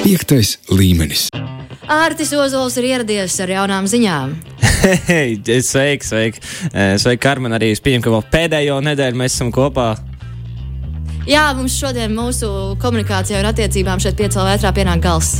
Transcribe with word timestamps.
Piektais 0.00 0.54
līmenis. 0.72 1.26
Ārtis 1.90 2.30
Ozols 2.32 2.78
ir 2.80 2.86
ieradies 2.88 3.34
ar 3.44 3.50
jaunām 3.52 3.88
ziņām. 3.90 4.32
Hei, 5.10 5.34
sveiki, 5.36 6.06
sveiki. 6.06 6.40
Eh, 6.72 6.94
Sveiki, 6.96 7.20
Karmen. 7.20 7.52
Arī 7.52 7.68
es 7.74 7.82
pieņemu, 7.84 8.06
ka 8.06 8.14
vēl 8.14 8.24
pēdējo 8.32 8.78
nedēļu 8.86 9.20
mēs 9.20 9.36
esam 9.36 9.50
kopā. 9.52 9.90
Jā, 11.28 11.50
mums 11.54 11.76
šodien 11.76 12.14
mūsu 12.16 12.48
komunikācijā 12.80 13.42
un 13.42 13.50
attiecībām 13.50 14.00
šeit 14.00 14.16
piecēlā 14.16 14.54
vētrā 14.54 14.72
pienāk 14.78 15.04
gals. 15.04 15.34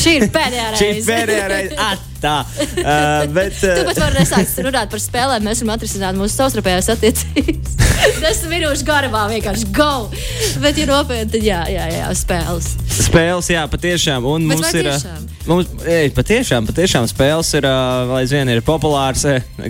Šī 0.00 0.14
ir 0.22 0.28
pēdējā 0.32 0.70
reize. 0.72 0.80
Šī 0.80 0.88
ir 0.94 1.04
pēdējā 1.10 1.50
reize. 1.52 1.76
Tā. 2.22 2.40
Uh, 2.42 3.28
bet, 3.34 3.54
Tu 3.60 3.84
pat 3.86 4.00
vari 4.02 4.18
nesākt 4.18 4.58
runāt 4.66 4.90
par 4.90 5.02
spēlēm. 5.02 5.46
Mēs 5.46 5.62
varam 5.62 5.74
atrisināt 5.76 6.18
mūsu 6.18 6.34
savstarpējās 6.34 6.90
attiecības. 6.96 7.76
Desmit 8.22 8.50
minūšu 8.52 8.86
garumā 8.88 9.24
vienkārši 9.30 9.70
go. 9.74 10.08
Bet, 10.62 10.78
ja 10.78 10.88
nopietni, 10.90 11.30
tad 11.34 11.46
jā, 11.46 11.62
jā, 11.70 11.88
jā 11.94 12.10
spēles. 12.18 12.74
Spēles, 12.98 13.50
jā, 13.52 13.62
patiešām. 13.70 14.26
Un 14.26 14.48
Bet 14.50 14.58
mums 14.58 14.74
ir. 14.74 14.88
ā, 14.90 14.94
tiešām? 14.98 15.26
Mums, 15.48 15.70
ej, 15.88 16.10
patiešām, 16.12 16.66
patiešām 16.68 17.06
spēles 17.08 17.50
ir, 17.56 17.64
ā, 17.64 17.76
vēl 18.10 18.18
aizvien 18.20 18.50
ir 18.52 18.60
populārs, 18.66 19.22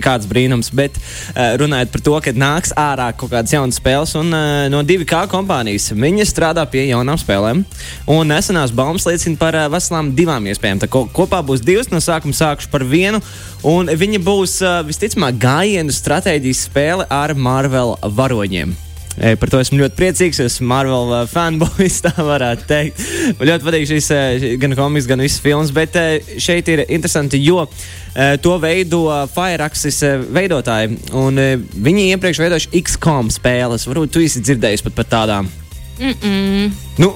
kāds 0.03 0.27
brīnums. 0.29 0.71
Bet 0.75 0.97
runājot 1.37 1.93
par 1.93 2.03
to, 2.07 2.15
ka 2.25 2.33
nāks 2.35 2.73
ārā 2.75 3.11
kaut 3.15 3.31
kādas 3.31 3.53
jaunas 3.53 3.79
spēles, 3.79 4.15
un 4.19 4.33
no 4.73 4.81
2K 4.83 5.21
kompānijas 5.31 5.91
viņi 5.93 6.27
strādā 6.27 6.65
pie 6.69 6.87
jaunām 6.89 7.19
spēlēm. 7.21 7.63
Un 8.11 8.33
nesenās 8.33 8.73
baumas 8.75 9.07
liecina 9.07 9.39
par 9.39 9.57
veselām 9.71 10.11
divām 10.17 10.49
iespējām. 10.51 10.83
Tā 10.83 10.89
ko, 10.91 11.05
kopā 11.13 11.39
būs 11.45 11.63
divas, 11.63 11.91
no 11.93 12.01
sākuma 12.03 12.35
sākuši 12.39 12.71
par 12.71 12.85
vienu. 12.87 13.21
Un 13.67 13.91
viņa 13.91 14.21
būs 14.23 14.59
ā, 14.63 14.79
visticamāk 14.87 15.39
gājienu 15.41 15.93
stratēģijas 15.95 16.67
spēle 16.69 17.07
ar 17.11 17.35
Marvel 17.35 17.97
varoņiem. 18.03 18.71
E, 19.19 19.33
Par 19.35 19.51
to 19.51 19.59
esmu 19.59 19.81
ļoti 19.81 19.97
priecīgs. 19.99 20.39
Es 20.39 20.55
esmu 20.55 20.69
Marvel 20.71 21.11
uh, 21.11 21.23
fanboys, 21.27 21.99
tā 22.05 22.13
varētu 22.15 22.67
teikt. 22.69 23.03
Man 23.39 23.51
ļoti 23.51 23.67
patīk 23.67 23.87
šis 23.89 24.09
uh, 24.15 24.47
gan 24.61 24.77
komiks, 24.79 25.09
gan 25.09 25.23
visas 25.23 25.43
filmas. 25.43 25.73
Bet 25.75 25.97
šeit 26.39 26.71
ir 26.71 26.85
interesanti, 26.87 27.41
jo 27.43 27.65
to 28.43 28.55
veido 28.59 29.03
Fireaxis 29.31 30.01
veidotāji. 30.33 30.97
Un, 31.15 31.39
viņi 31.85 32.09
iepriekš 32.15 32.41
veidojuši 32.41 32.83
XCOM 32.83 33.29
spēles. 33.31 33.87
Varbūt 33.87 34.15
tu 34.15 34.23
esi 34.25 34.43
dzirdējis 34.43 34.87
pat 34.87 34.97
par 34.97 35.11
tādām. 35.13 35.51
Mm 35.99 36.15
-mm. 36.21 36.71
Nu, 36.99 37.13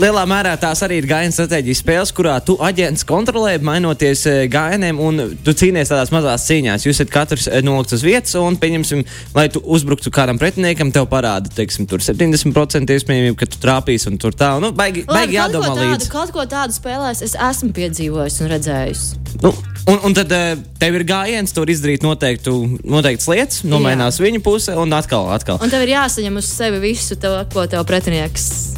lielā 0.00 0.22
mērā 0.24 0.54
tās 0.56 0.80
arī 0.86 1.02
ir 1.02 1.06
gājienu 1.08 1.34
stratēģijas 1.36 1.82
spēles, 1.82 2.12
kurā 2.16 2.38
tu 2.44 2.54
aģents 2.64 3.04
kontrolē, 3.04 3.58
mainoties 3.60 4.22
e, 4.26 4.34
gājieniem, 4.48 5.00
un 5.04 5.36
tu 5.44 5.52
cīnies 5.52 5.90
tādās 5.92 6.12
mazās 6.14 6.46
cīņās. 6.48 6.86
Jūs 6.86 6.96
esat 6.96 7.10
katrs 7.12 7.44
e, 7.50 7.60
nolikts 7.60 7.92
uz 7.98 8.04
vietas, 8.06 8.32
un, 8.40 8.56
pieņemsim, 8.56 9.04
lai 9.36 9.48
tu 9.52 9.60
uzbruktu 9.60 10.08
kādam 10.14 10.40
pretiniekam, 10.40 10.92
tev 10.94 11.10
parāda, 11.12 11.52
teiksim, 11.52 11.84
tur 11.90 12.00
70% 12.00 12.94
iespējamība, 12.96 13.36
ka 13.42 13.50
tu 13.52 13.60
trāpīsi, 13.60 14.08
un 14.08 14.16
tur 14.22 14.32
tā, 14.32 14.54
nu, 14.64 14.72
baigi, 14.72 15.04
baigi 15.04 15.36
Labi, 15.36 15.36
kaut 15.36 15.52
ko 15.52 15.58
jādomā 15.58 15.74
tādu- 15.74 15.84
līdzi. 15.84 16.10
Kaut 16.14 16.32
ko 16.32 16.46
tādu 16.48 16.78
spēlēs 16.78 17.20
es 17.28 17.36
esmu 17.36 17.72
piedzīvojis 17.76 18.40
un 18.40 18.52
redzējis. 18.54 19.04
Nu, 19.42 19.52
un, 19.92 20.00
un 20.08 20.16
tad 20.16 20.32
e, 20.32 20.56
tev 20.80 20.96
ir 20.96 21.04
gājiens, 21.04 21.52
tur 21.52 21.68
izdarīt 21.68 22.02
noteiktu, 22.06 22.56
noteiktas 22.80 23.28
lietas, 23.28 23.60
nomainās 23.68 24.16
viņa 24.24 24.40
puse, 24.40 24.72
un 24.72 24.96
atkal, 24.96 25.28
atkal. 25.36 25.60
Un 25.60 25.68
tev 25.68 25.84
ir 25.84 25.98
jāsaņem 25.98 26.40
uz 26.40 26.48
sevi 26.48 26.80
visu, 26.80 27.20
to, 27.20 27.36
ko 27.52 27.68
tev 27.68 27.84
pretinieks 27.84 28.17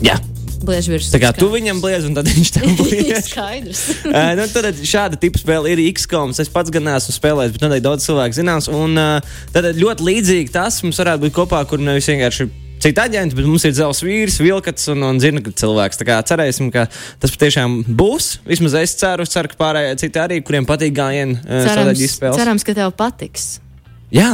Jā. 0.05 0.17
bliež 0.61 0.91
virsū. 0.93 1.11
Tā 1.15 1.21
kā 1.23 1.31
tu 1.37 1.49
viņam 1.53 1.81
bliez, 1.81 2.05
un 2.05 2.17
tad 2.17 2.29
viņš 2.29 2.51
tev 2.57 2.73
bliez. 2.81 3.29
Skaidrs. 3.31 3.83
uh, 4.13 4.33
nu, 4.39 4.47
tad 4.53 4.81
šāda 4.85 5.19
tipa 5.21 5.41
spēle 5.41 5.73
ir 5.73 5.83
XCOM. 5.91 6.35
Es 6.37 6.53
pats 6.53 6.73
gan 6.75 6.85
neesmu 6.89 7.15
spēlējis, 7.17 7.55
bet 7.57 7.65
noteikti 7.65 7.87
daudz 7.87 8.09
cilvēku 8.09 8.41
zinās. 8.41 8.69
Un 8.73 8.99
uh, 9.01 9.39
tad 9.55 9.71
ļoti 9.79 10.09
līdzīgi 10.11 10.53
tas 10.55 10.83
mums 10.85 11.01
varētu 11.01 11.27
būt 11.27 11.39
kopā, 11.41 11.63
kur 11.71 11.81
nevis 11.83 12.11
vienkārši. 12.13 12.51
Cita 12.81 13.03
aģenta, 13.05 13.37
bet 13.37 13.45
mums 13.45 13.65
ir 13.69 13.75
zelta 13.77 14.07
vīrs, 14.07 14.39
vilkats 14.41 14.87
un, 14.89 15.03
un 15.05 15.19
zina, 15.21 15.43
ka 15.45 15.53
cilvēks. 15.53 15.99
Tā 16.01 16.07
kā 16.09 16.15
cerēsim, 16.25 16.71
ka 16.73 16.87
tas 17.21 17.35
patiešām 17.35 17.75
būs. 17.93 18.39
Vismaz 18.49 18.77
es 18.81 18.95
ceru, 18.97 19.27
ceru 19.29 19.51
ka 19.53 19.59
pārējie 19.61 19.99
citi 20.01 20.23
arī, 20.23 20.39
kuriem 20.41 20.65
patīk 20.69 20.95
gājienu 20.97 21.37
stratēģijas 21.45 22.15
spēles. 22.17 22.41
cerams, 22.41 22.65
ka 22.65 22.77
tev 22.79 22.95
patiks. 22.97 23.51
Jā, 24.17 24.31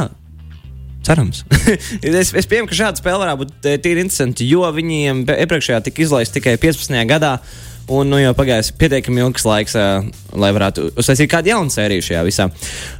cerams. 1.06 1.44
es, 2.02 2.34
es 2.34 2.50
pieņemu, 2.50 2.70
ka 2.70 2.80
šāda 2.82 3.02
spēle 3.02 3.22
varētu 3.22 3.44
būt 3.44 3.70
eh, 3.70 3.78
tīri 3.82 4.04
interesanta, 4.04 4.44
jo 4.46 4.66
viņiem 4.76 5.24
iepriekšējā 5.36 5.80
tika 5.86 6.06
izlaista 6.06 6.40
tikai 6.40 6.58
15. 6.62 7.00
gadā. 7.10 7.38
Un 7.86 8.08
nu, 8.10 8.16
jau 8.18 8.32
pagājis 8.34 8.72
pietiekami 8.74 9.20
ilgs 9.22 9.44
laiks, 9.46 9.76
uh, 9.78 10.06
lai 10.34 10.48
varētu 10.50 10.88
uztaisīt 10.98 11.30
kādu 11.30 11.52
jaunu 11.52 11.70
sēriju 11.70 12.02
šajā 12.02 12.22
visā. 12.26 12.46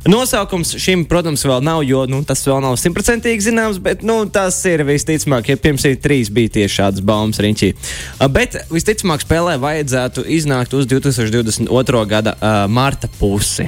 Nosaukums 0.07 0.77
šim, 0.79 1.03
protams, 1.11 1.43
vēl 1.43 1.65
nav, 1.67 1.81
jo 1.83 2.05
nu, 2.07 2.21
tas 2.27 2.45
vēl 2.47 2.61
nav 2.63 2.77
simtprocentīgi 2.79 3.49
zināms, 3.49 3.81
bet 3.83 4.05
nu, 4.07 4.21
tas 4.31 4.61
ir 4.71 4.85
visticamāk, 4.87 5.51
ja 5.51 5.59
pirms 5.59 5.89
ir 5.91 5.99
trīs 6.03 6.31
bija 6.31 6.53
tieši 6.61 6.79
šādas 6.79 7.03
baumas 7.07 7.43
riņķī. 7.43 7.73
Uh, 8.21 8.29
bet 8.31 8.61
visticamāk, 8.71 9.27
spēlē 9.27 9.57
vajadzētu 9.65 10.23
iznākt 10.39 10.79
uz 10.79 10.87
2022. 10.93 12.05
gada 12.13 12.37
uh, 12.39 12.63
marta 12.71 13.11
pusi. 13.19 13.67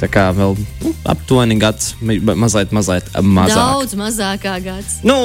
Tā 0.00 0.08
kā 0.10 0.24
vēl 0.34 0.56
nu, 0.58 0.90
aptuveni 1.06 1.54
gads, 1.62 1.92
ma- 2.02 2.34
mazliet, 2.34 2.72
mazliet 2.74 3.10
mazāk. 3.14 3.54
Daudz 3.54 3.94
mazākā 3.98 4.56
gads. 4.64 4.96
Nu, 5.06 5.16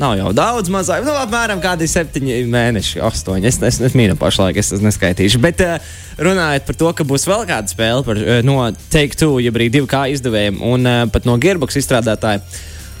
nav 0.00 0.14
jau 0.16 0.32
daudz 0.36 0.72
mazāk. 0.72 1.04
Nu, 1.04 1.12
apmēram 1.20 1.60
kādi 1.62 1.88
septiņi 1.90 2.38
mēneši, 2.50 3.02
astoņi. 3.04 3.50
Es, 3.50 3.60
es, 3.68 3.80
es 3.84 3.96
mīlu 3.98 4.16
pašlaik, 4.18 4.56
es 4.62 4.72
tas 4.72 4.80
neskaitīšu. 4.84 5.42
Bet 5.44 5.60
uh, 5.66 5.76
runājot 6.16 6.66
par 6.70 6.80
to, 6.80 6.92
ka 6.96 7.06
būs 7.08 7.28
vēl 7.28 7.44
kāda 7.52 7.68
spēle 7.68 8.06
par, 8.06 8.20
uh, 8.22 8.40
no 8.46 8.56
Take 8.88 9.18
Two, 9.20 9.36
jeb 9.44 9.60
arī 9.60 9.68
divu 9.76 9.90
kā 9.90 10.06
izdevējiem 10.14 10.62
un 10.72 10.88
uh, 10.88 11.02
pat 11.12 11.28
no 11.28 11.36
Gearbox 11.42 11.76
izstrādātāja. 11.82 12.40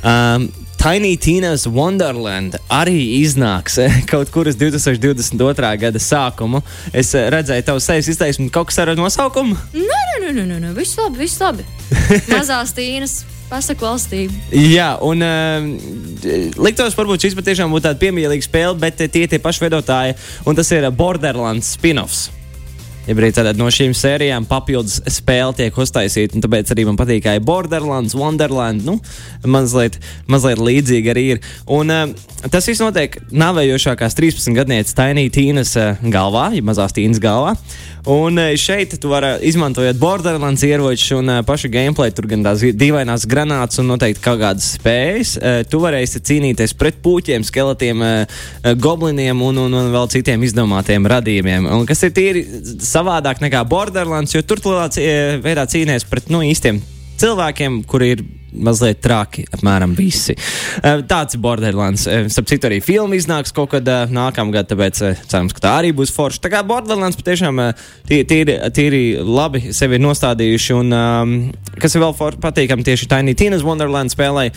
Um, 0.02 0.50
Tiny 0.82 1.14
Tina's 1.16 1.62
Wonderland 1.70 2.56
arī 2.66 3.20
iznāks 3.20 3.76
eh, 3.78 4.00
kaut 4.10 4.32
kur 4.34 4.48
uz 4.50 4.56
2022. 4.58 5.68
gada 5.78 6.00
sākumu. 6.02 6.58
Es 6.90 7.12
eh, 7.14 7.28
redzēju, 7.30 7.62
tavu 7.68 7.82
sejas 7.84 8.08
izteiksmi 8.10 8.48
kaut 8.50 8.72
kas 8.72 8.80
ar 8.82 8.90
nosaukumu. 8.98 9.54
Nē, 9.78 10.00
nē, 10.24 10.32
nē, 10.40 10.48
nē, 10.48 10.58
nē. 10.64 10.72
viss 10.74 10.98
labi, 10.98 11.22
viss 11.22 11.38
labi. 11.38 11.62
Mazās 12.34 12.74
tīnas, 12.74 13.20
pasaku 13.46 13.86
valstīm. 13.86 14.34
Jā, 14.50 14.96
un 15.06 15.22
uh, 15.22 15.70
liktos, 16.58 16.98
varbūt 16.98 17.28
šis 17.28 17.38
patiešām 17.38 17.70
būtu 17.70 17.86
tāda 17.86 18.02
piemīlīga 18.02 18.50
spēle, 18.50 18.74
bet 18.82 18.98
tie 19.06 19.22
ir 19.22 19.30
tie 19.30 19.38
paši 19.38 19.68
veidotāji, 19.68 20.18
un 20.50 20.58
tas 20.58 20.74
ir 20.74 20.90
Borderlands 20.90 21.76
spin-offs. 21.78 22.26
Ja 23.02 23.16
brīdī 23.18 23.34
tātad 23.34 23.58
no 23.58 23.66
šīm 23.72 23.96
sērijām 23.98 24.44
papildus 24.46 25.00
spēle 25.10 25.56
tiek 25.58 25.78
uztaisīta, 25.82 26.36
un 26.38 26.44
tāpēc 26.44 26.70
arī 26.70 26.84
man 26.86 26.98
patīk, 27.00 27.26
Borderlands, 27.42 28.14
Wonderland. 28.14 28.84
Nu, 28.86 28.98
mazliet, 29.42 29.98
mazliet 30.30 30.62
līdzīgi 30.62 31.10
arī 31.10 31.24
ir. 31.34 31.40
Un 31.66 31.90
uh, 31.90 32.04
tas 32.46 32.68
viss 32.70 32.82
notiek 32.82 33.18
navējošākās 33.34 34.14
13 34.18 34.54
gadnieces 34.54 34.94
Tiny 34.98 35.26
Tīnas 35.34 35.74
uh, 35.80 35.98
galvā, 36.14 36.52
ja 36.54 36.62
mazās 36.62 36.94
Tīnas 36.94 37.18
galvā. 37.22 37.56
Un 38.06 38.38
uh, 38.38 38.56
šeit 38.58 38.96
tu 38.98 39.10
vari 39.12 39.36
izmantojot 39.46 39.96
Borderlands 39.96 40.62
ieročus 40.66 41.12
un 41.14 41.28
uh, 41.30 41.44
pašu 41.46 41.68
gameplay, 41.70 42.10
tur 42.10 42.26
gan 42.26 42.42
tās 42.42 42.64
dīvainās 42.74 43.28
granātas 43.30 43.78
un 43.78 43.92
noteikti 43.92 44.24
kaut 44.24 44.40
kādas 44.40 44.72
spējas. 44.74 45.36
Uh, 45.38 45.60
tu 45.70 45.78
varēsi 45.84 46.22
cīnīties 46.26 46.74
pret 46.78 46.98
puķiem, 47.04 47.46
skeletiem, 47.46 48.02
gobliniem 48.82 49.42
un, 49.46 49.60
un, 49.66 49.78
un 49.78 49.90
vēl 49.94 50.10
citiem 50.10 50.42
izdomātiem 50.42 51.06
radījumiem. 51.14 51.68
Un 51.78 51.86
kas 51.86 52.02
ir 52.02 52.14
tīri 52.16 52.42
savādāk 52.82 53.42
nekā 53.44 53.62
Borderlands, 53.70 54.34
jo 54.34 54.42
tur 54.42 54.62
tu 54.62 54.74
veidā 54.74 55.68
cīnies 55.70 56.06
pret 56.10 56.30
nu, 56.32 56.42
īstiem 56.42 56.82
cilvēkiem, 57.22 57.82
kuri 57.86 58.14
ir 58.16 58.24
mazliet 58.52 59.00
traki, 59.04 59.44
apmēram 59.56 59.94
visi. 59.96 60.36
Tāds 61.08 61.36
ir 61.36 61.42
Borderlands. 61.44 62.04
Starp 62.32 62.50
citu, 62.50 62.68
arī 62.68 62.80
filma 62.84 63.16
iznāks 63.18 63.54
kaut 63.54 63.72
kad 63.74 63.88
nākamgad, 64.12 64.68
tāpēc 64.70 65.00
cerams, 65.30 65.54
ka 65.56 65.64
tā 65.64 65.74
arī 65.80 65.92
būs 65.96 66.12
forša. 66.14 66.42
Tā 66.44 66.52
kā 66.52 66.62
Borderlands 66.66 67.18
patiešām 67.20 67.62
tī- 68.08 68.22
tīri, 68.28 68.58
tīri 68.76 69.02
labi 69.24 69.72
sevi 69.72 69.98
ir 69.98 70.04
nostādījuši, 70.04 70.76
un 70.78 70.92
um, 70.98 71.34
kas 71.80 71.96
ir 71.96 72.04
vēl 72.04 72.16
for- 72.18 72.38
patīkami 72.42 72.86
tieši 72.86 73.08
Tiny 73.10 73.34
Tina's 73.38 73.64
Wonderland 73.66 74.12
spēlē, 74.12 74.48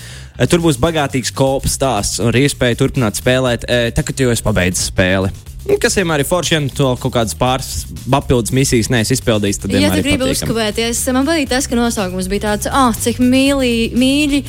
tur 0.51 0.63
būs 0.65 0.79
bagātīgs 0.81 1.33
kops 1.35 1.77
stāsts 1.79 2.21
un 2.23 2.31
arī 2.33 2.45
iespēja 2.49 2.79
turpināt 2.83 3.19
spēlēt, 3.21 3.67
kad 3.95 4.19
jau 4.19 4.31
es 4.33 4.43
pabeidzu 4.45 4.89
spēli. 4.91 5.33
Nu, 5.65 5.77
Kas 5.81 5.97
vienmēr 5.97 6.21
ir 6.21 6.29
forši, 6.29 6.53
ja 6.53 6.61
nu 6.61 6.69
to 6.69 6.91
kaut 7.01 7.13
kādas 7.15 7.33
pāris 7.37 7.85
papildus 8.11 8.53
misijas 8.53 8.91
neesi 8.93 9.15
izpildījis. 9.17 9.59
Tad 9.63 9.73
Ja 9.73 9.89
tu 9.93 10.03
gribi 10.05 10.29
uzkavēties, 10.29 11.01
man 11.15 11.25
patīk 11.25 11.49
tas, 11.49 11.67
ka 11.69 11.79
nosaukums 11.79 12.29
bija 12.29 12.51
tāds, 12.51 12.69
ah, 12.69 12.93
cik 12.93 13.21
mīļi, 13.23 13.71
mīļi, 13.97 14.41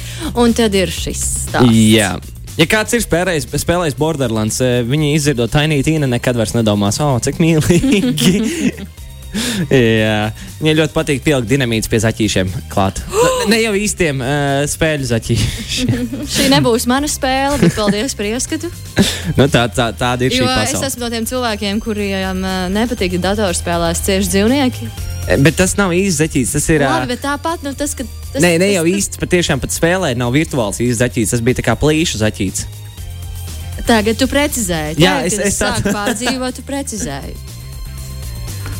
un 0.42 0.56
tad 0.56 0.76
ir 0.76 0.92
šis 0.92 1.22
stāsts. 1.46 1.72
Jā. 1.72 2.16
Ja 2.56 2.64
kāds 2.68 2.96
ir 2.96 3.02
spēlējis, 3.04 3.48
spēlējis 3.60 3.96
Borderlands, 4.00 4.60
eh, 4.64 4.78
viņi 4.88 5.14
izdzirdot 5.16 5.52
Tiny 5.52 5.82
Tīnu, 5.84 6.08
nekad 6.08 6.38
vairs 6.40 6.54
nedomās, 6.56 7.00
oh, 7.04 7.16
cik 7.20 7.40
mīlīgi. 7.42 8.86
Jā, 9.70 10.30
viņai 10.62 10.74
ļoti 10.78 10.94
patīk 10.96 11.22
pielikt 11.24 11.48
dinamītus 11.50 11.90
pie 11.92 11.98
zaķīšiem 12.04 12.52
klāt. 12.72 13.02
Ne- 13.50 13.60
jau 13.62 13.72
īstiem 13.78 14.18
uh, 14.24 14.64
spēļu 14.66 15.06
zaķīšiem. 15.06 16.06
Šī 16.34 16.46
nebūs 16.50 16.86
mana 16.90 17.06
spēle, 17.10 17.58
bet 17.60 17.76
paldies 17.76 18.14
par 18.18 18.26
ieskatu. 18.30 18.70
nu, 19.38 19.46
tā, 19.52 19.66
tā, 19.70 19.90
tāda 19.94 20.26
ir 20.26 20.34
šī 20.34 20.40
Jo 20.42 20.48
es 20.50 20.72
pasaule. 20.72 20.88
esmu 20.88 21.04
no 21.04 21.10
tiem 21.12 21.28
cilvēkiem, 21.30 21.82
kuriem 21.84 22.40
uh, 22.42 22.56
nepatīk 22.74 23.14
datorspēlēs 23.22 24.02
cieši 24.08 24.32
dzīvnieki. 24.34 24.88
Eh, 25.28 25.38
Bet 25.46 25.58
tas 25.60 25.76
nav 25.78 25.94
īsts 25.94 26.18
zaķīts. 26.24 26.56
Tas 26.56 26.66
ir. 26.74 26.82
Labi, 26.86 27.12
bet 27.14 27.22
tāpat, 27.22 27.62
nu, 27.66 27.74
tas, 27.78 27.94
ka. 27.98 28.06
Tas, 28.32 28.40
Nē, 28.42 28.56
ne 28.62 28.72
jau 28.72 28.82
tas- 28.86 28.92
īsts, 28.98 29.20
patiešām 29.22 29.62
pat 29.62 29.74
spēlē 29.74 30.10
nav 30.18 30.34
virtuāls 30.34 30.82
īsts 30.82 31.02
zaķīts. 31.04 31.36
Tas 31.36 31.44
bija 31.46 31.60
tā 31.60 31.66
kā 31.70 31.76
plīšu 31.78 32.18
zaķīts. 32.24 32.66
Tagad 33.86 34.18
tu 34.18 34.26
precizēji. 34.30 34.96
Jā, 34.98 35.20
Tagad, 35.20 35.26
es- 35.30 35.38
es 35.52 35.58
tā- 35.60 35.70
sāku 35.76 35.92
pārdzīvot, 35.94 36.56
tu 36.58 36.62
precizēji. 36.66 37.36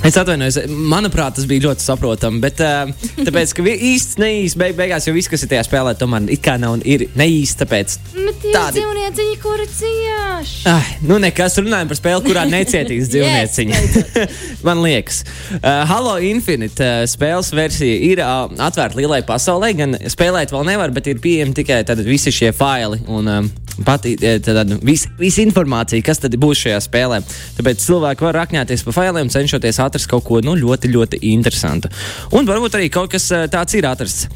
Es 0.06 0.14
atvainojos, 0.20 0.61
manuprāt, 0.70 1.35
tas 1.35 1.47
bija 1.50 1.64
ļoti 1.64 1.82
saprotami. 1.82 2.38
Bet, 2.44 2.61
uh, 2.62 2.91
tāpēc, 3.26 3.55
ka 3.58 3.64
īsti 3.73 4.23
neīsti 4.23 4.61
beig, 4.61 4.76
beigās 4.79 5.08
jau 5.08 5.14
viss, 5.17 5.31
kas 5.32 5.43
ir 5.43 5.50
tajā 5.50 5.64
spēlē, 5.67 5.97
tomēr 5.99 6.29
it 6.31 6.43
kā 6.44 6.55
nav 6.62 6.79
ir 6.87 7.08
neīsti. 7.19 7.58
Tāpēc 7.64 7.97
tie 8.14 8.53
tādi- 8.55 8.82
dzīvnieciņi, 8.85 9.37
kuri 9.43 9.67
cieši. 9.73 10.62
Ai, 10.70 10.97
nu, 11.08 11.19
nekas 11.23 11.58
runājam 11.58 11.91
par 11.91 11.99
spēli, 11.99 12.25
kurā 12.29 12.47
necietīs 12.50 13.08
dzīvnieciņi. 13.12 13.82
Man 14.67 14.85
liekas, 14.85 15.25
uh, 15.58 15.82
Halo 15.91 16.17
Infinite 16.23 16.87
uh, 16.87 17.02
spēles 17.11 17.50
versija 17.56 17.99
ir 18.12 18.23
uh, 18.23 18.47
atvērta 18.69 19.00
lielai 19.00 19.25
pasaulē. 19.26 19.73
Gan 19.81 19.99
spēlēt 20.06 20.55
vēl 20.55 20.69
nevar, 20.70 20.94
bet 20.94 21.11
ir 21.11 21.23
pieejami 21.25 21.56
tikai 21.59 21.82
tad, 21.88 22.05
visi 22.06 22.31
šie 22.35 22.55
faili 22.55 23.02
un 23.11 23.32
um, 23.41 23.50
pati 23.84 24.17
eh, 24.20 24.38
tad, 24.44 24.73
visa 24.87 25.11
vis 25.20 25.38
informācija, 25.43 26.05
kas 26.05 26.23
tad 26.23 26.37
būs 26.40 26.64
šajā 26.64 26.81
spēlē. 26.87 27.20
Tāpēc 27.58 27.84
cilvēki 27.84 28.26
var 28.28 28.40
rakņāties 28.43 28.87
pa 28.87 28.96
failiem, 28.96 29.32
cenšoties 29.32 29.81
atrast 29.84 30.11
kaut 30.11 30.25
ko 30.26 30.40
nu, 30.44 30.56
ļoti, 30.58 30.93
ļoti 30.94 31.23
interesantu. 31.32 31.93
Un 32.37 32.49
varbūt 32.49 32.78
arī 32.78 32.90
kaut 32.93 33.12
kas 33.12 33.28
uh, 33.34 33.46
tāds 33.52 33.76
ir 33.76 33.88
atrasts. 33.88 34.28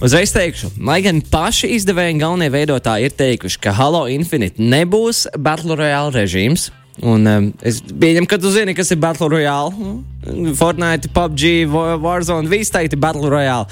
Uzreiz 0.00 0.30
teikšu, 0.32 0.70
lai 0.88 1.02
gan 1.04 1.18
paši 1.20 1.74
izdevēji 1.76 2.14
un 2.14 2.20
galvenie 2.22 2.46
veidotāji 2.54 3.10
ir 3.10 3.16
teikuši, 3.18 3.58
ka 3.60 3.74
Halo 3.76 4.06
Infinite 4.08 4.56
nebūs 4.56 5.26
Battle 5.36 5.76
Royale 5.76 6.14
režīms. 6.22 6.70
Un, 7.00 7.24
um, 7.24 7.46
es 7.64 7.78
pieņemu, 7.80 8.28
ka 8.28 8.36
tu 8.36 8.50
zini, 8.52 8.74
kas 8.76 8.90
ir 8.92 8.98
Battle 9.00 9.30
Royale. 9.32 9.72
Mm, 9.72 10.50
Fortnite, 10.58 11.08
PUBG, 11.16 11.64
Wa- 11.72 11.96
Warzone, 12.02 12.50
viss 12.50 12.72
teikt, 12.74 12.92
ir 12.92 13.00
Battle 13.00 13.30
Royale. 13.32 13.70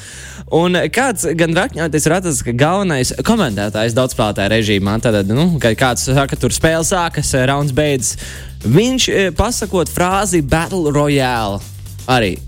Un 0.57 0.79
kāds 0.95 1.27
gan 1.37 1.53
rakņoties 1.53 2.07
ir 2.09 2.15
atrasts, 2.17 2.45
ka 2.47 2.55
galvenais 2.57 3.13
komentētājs 3.27 3.97
daudzspēlētāja 3.99 4.49
režīmā, 4.55 4.97
tad, 5.05 5.29
nu, 5.29 5.59
kad 5.61 5.77
kāds 5.77 6.07
saka, 6.09 6.39
tur 6.41 6.57
spēle 6.57 6.87
sākas, 6.89 7.35
rauns 7.51 7.75
beidzas, 7.77 8.17
viņš 8.65 9.09
eh, 9.13 9.29
pasakot 9.37 9.93
frāzi 9.93 10.41
Battle 10.41 10.95
Royale 10.97 11.61
arī. 12.09 12.39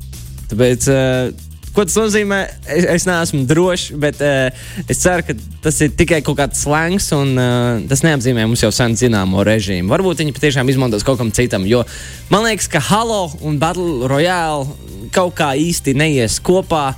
Tāpēc, 0.49 0.89
uh, 0.89 1.50
ko 1.75 1.85
tas 1.87 1.97
nozīmē, 1.99 2.41
es, 2.67 2.87
es 2.97 3.07
neesmu 3.09 3.45
drošs, 3.51 3.91
bet 4.03 4.21
uh, 4.25 4.49
es 4.91 5.03
ceru, 5.03 5.27
ka 5.27 5.37
tas 5.65 5.81
ir 5.85 5.93
tikai 5.99 6.21
kaut 6.27 6.39
kāds 6.41 6.65
slangs, 6.65 7.11
un 7.17 7.35
uh, 7.39 7.83
tas 7.91 8.05
neapzīmē 8.07 8.47
mums 8.49 8.65
jau 8.65 8.73
sen 8.75 8.97
zināmo 8.99 9.45
režīmu. 9.47 9.91
Varbūt 9.93 10.25
viņi 10.25 10.37
patiešām 10.37 10.73
izmantos 10.73 11.07
kaut 11.07 11.21
kam 11.21 11.33
citam, 11.35 11.69
jo 11.69 11.85
man 12.33 12.47
liekas, 12.49 12.71
ka 12.71 12.83
Halo 12.91 13.29
un 13.47 13.61
Battle 13.63 14.11
Royale 14.11 14.67
kaut 15.15 15.37
kā 15.39 15.53
īsti 15.59 15.95
neies 15.99 16.41
kopā. 16.43 16.91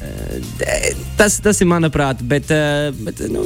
Eh, 0.00 0.94
Tas, 1.20 1.36
tas 1.44 1.58
ir 1.60 1.68
manuprāt, 1.68 2.22
bet, 2.24 2.48
eh, 2.50 2.88
bet 3.04 3.18
nu, 3.28 3.42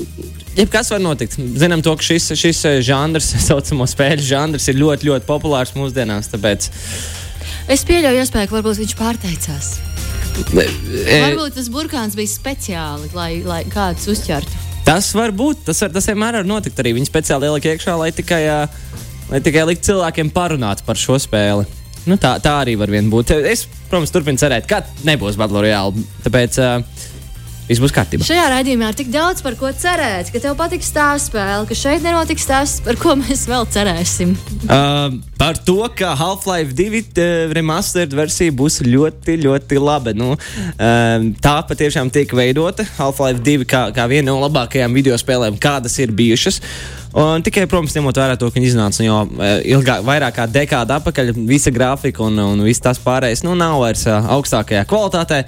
jebkas 0.54 0.92
var 0.92 1.00
notikt. 1.02 1.34
Zinām, 1.58 1.82
to, 1.82 1.90
ka 1.98 2.06
šis, 2.06 2.28
šis 2.38 2.60
žanrs, 2.86 3.32
tā 3.32 3.40
saucamo 3.48 3.88
spēļu 3.90 4.22
žanrs, 4.28 4.68
ir 4.70 4.78
ļoti, 4.78 5.08
ļoti 5.10 5.26
populārs 5.26 5.74
mūsdienās. 5.74 6.30
Tāpēc, 6.30 6.68
Es 7.70 7.80
pieļauju, 7.88 8.20
iespēju, 8.20 8.50
ka 8.50 8.56
varbūt 8.58 8.80
viņš 8.82 8.94
pārteicās. 8.98 9.68
e, 11.06 11.20
Varbūt 11.22 11.54
tas 11.56 11.70
burkāns 11.72 12.16
bija 12.18 12.28
speciāli, 12.28 13.08
lai, 13.16 13.30
lai 13.46 13.62
kāds 13.70 14.08
uzķertu. 14.10 14.60
Tas 14.84 15.08
var 15.16 15.32
būt. 15.32 15.62
Tas, 15.70 15.80
var, 15.80 15.94
tas 15.94 16.08
vienmēr 16.10 16.40
var 16.42 16.48
notikt. 16.48 16.82
Arī 16.82 16.92
viņi 16.98 17.08
speciāli 17.08 17.48
ielika 17.48 17.72
iekšā, 17.72 17.94
lai 17.96 18.10
tikai, 18.12 18.42
lai 19.30 19.40
tikai 19.46 19.64
likt 19.70 19.86
cilvēkiem 19.88 20.32
parunāt 20.34 20.84
par 20.84 21.00
šo 21.00 21.16
spēli. 21.22 21.64
Nu, 22.04 22.18
tā, 22.20 22.34
tā 22.44 22.58
arī 22.60 22.74
var 22.76 22.92
vien 22.92 23.08
būt. 23.08 23.32
Es, 23.48 23.64
protams, 23.88 24.12
turpinu 24.12 24.36
cerēt, 24.40 24.68
ka 24.68 24.82
nebūs 25.08 25.38
Battle 25.40 25.62
Royale. 25.64 26.04
Tāpēc 26.26 26.60
uh, 26.60 27.06
viss 27.68 27.80
būs 27.82 27.94
kārtībā. 27.94 28.24
Šajā 28.26 28.44
raidījumā 28.52 28.90
ir 28.92 28.98
tik 28.98 29.10
daudz 29.12 29.42
par 29.44 29.56
ko 29.58 29.70
cerēt, 29.72 30.30
ka 30.32 30.40
tev 30.42 30.56
patiks 30.58 30.90
tā 30.94 31.06
spēle, 31.22 31.64
ka 31.68 31.76
šeit 31.78 32.04
nenotiks 32.04 32.46
tas, 32.48 32.76
par 32.84 32.98
ko 33.00 33.16
mēs 33.20 33.46
vēl 33.50 33.66
cerēsim. 33.72 34.34
Uh, 34.64 35.16
par 35.40 35.58
to, 35.66 35.78
ka 35.96 36.14
Half-Life 36.18 36.76
2 36.76 37.00
uh, 37.04 37.54
remastered 37.56 38.16
versija 38.16 38.54
būs 38.54 38.82
ļoti, 38.84 39.38
ļoti 39.44 39.80
laba. 39.80 40.14
Nu, 40.16 40.34
uh, 40.36 41.30
tā 41.44 41.54
patiešām 41.70 42.12
tiek 42.14 42.34
veidota. 42.36 42.86
Half-Life 42.98 43.40
2 43.44 43.68
kā, 43.70 43.86
kā 43.96 44.08
viena 44.12 44.30
no 44.30 44.40
labākajām 44.44 44.94
video 44.96 45.16
spēlēm, 45.20 45.58
kādas 45.60 45.96
ir 46.04 46.12
bijušas. 46.14 46.60
Un 47.14 47.44
tikai, 47.46 47.68
protams, 47.70 47.94
ņemot 47.94 48.16
vērā 48.18 48.34
to, 48.34 48.48
ka 48.50 48.58
viņi 48.58 48.72
iznāca 48.72 49.04
jau 49.04 49.20
ilgāk, 49.62 50.00
vairāk 50.02 50.34
kā 50.34 50.48
dekādu 50.50 50.96
atpakaļ, 50.96 51.30
visa 51.46 51.70
grafika 51.70 52.24
un, 52.26 52.40
un 52.42 52.64
viss 52.66 52.82
tas 52.82 52.98
pārējais 52.98 53.44
nu, 53.46 53.54
nav 53.54 53.78
vairs 53.84 54.02
augstākajā 54.10 54.82
kvalitātē. 54.90 55.44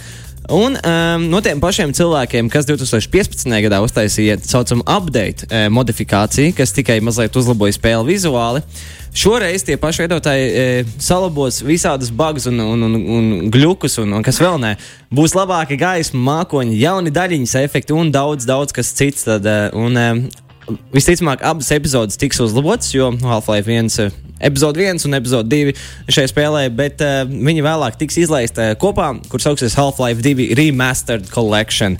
Un 0.49 0.77
um, 0.79 1.25
no 1.27 1.41
tiem 1.43 1.59
pašiem 1.59 1.91
cilvēkiem, 1.97 2.47
kas 2.53 2.69
2015. 2.69 3.51
gadā 3.65 3.81
uztaisīja 3.83 4.37
tā 4.39 4.47
saucamu 4.47 4.85
update 4.87 5.49
e, 5.51 5.65
modifikāciju, 5.75 6.53
kas 6.55 6.71
tikai 6.77 7.01
mazliet 7.03 7.35
uzlaboja 7.35 7.75
spēli 7.75 8.13
vizuāli, 8.13 8.63
šoreiz 9.11 9.67
tie 9.67 9.75
paši 9.81 10.05
veidotāji 10.05 10.47
e, 10.47 10.69
salabos 11.03 11.59
visādus 11.67 12.13
bugus 12.15 12.47
un, 12.47 12.63
un, 12.63 12.87
un, 12.87 12.95
un 13.17 13.51
glukus, 13.51 13.99
un, 13.99 14.15
un 14.15 14.27
kas 14.27 14.39
vēl 14.39 14.61
ne. 14.63 14.77
Būs 15.11 15.35
labāki 15.35 15.81
gaisma, 15.81 16.23
mākoņi, 16.31 16.79
jauni 16.79 17.15
daļiņas 17.17 17.59
efekti 17.65 17.97
un 17.97 18.15
daudz, 18.15 18.47
daudz 18.47 18.77
kas 18.77 18.95
cits. 18.95 19.27
Tad, 19.27 19.51
e, 19.51 19.59
un, 19.75 19.99
e, 19.99 20.46
Visticamāk, 20.67 21.45
abas 21.47 21.69
epizodes 21.71 22.19
tiks 22.19 22.41
uzlabotas, 22.43 22.89
jo 22.95 23.13
Half-Life 23.23 23.71
1, 23.71 23.91
eh, 24.03 24.15
epizode 24.49 24.83
1 24.83 25.05
un 25.07 25.15
epizode 25.15 25.47
2 25.53 25.75
šajā 26.11 26.31
spēlē, 26.33 26.63
bet 26.75 27.03
uh, 27.05 27.21
viņi 27.27 27.63
vēlāk 27.63 27.99
tiks 28.01 28.19
izlaista 28.25 28.73
kopā, 28.81 29.13
kur 29.31 29.43
sauksies 29.43 29.77
Half-Life 29.79 30.25
2 30.27 30.57
Remastered 30.59 31.31
Collection. 31.31 31.95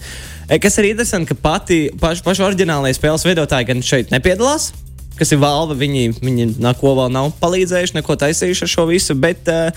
Eh, 0.49 0.59
Kas 0.59 0.79
ir 0.79 0.91
interesanti, 0.91 1.31
ka 1.31 1.39
pati 1.39 1.79
paši, 2.01 2.25
paši 2.27 2.43
oriģinālajie 2.49 2.99
spēles 2.99 3.27
veidotāji 3.29 3.71
gan 3.71 3.87
šeit 3.87 4.11
nepiedalās. 4.15 4.73
Kas 5.17 5.31
ir 5.33 5.39
valve, 5.41 5.79
viņi, 5.81 6.19
viņi 6.21 6.49
neko 6.61 6.91
vēl 6.99 7.13
nav 7.15 7.31
palīdzējuši, 7.41 7.95
neko 7.97 8.19
taisījuši 8.21 8.67
ar 8.67 8.73
šo 8.73 8.89
visu. 8.91 9.15
Bet 9.17 9.47
uh, 9.49 9.71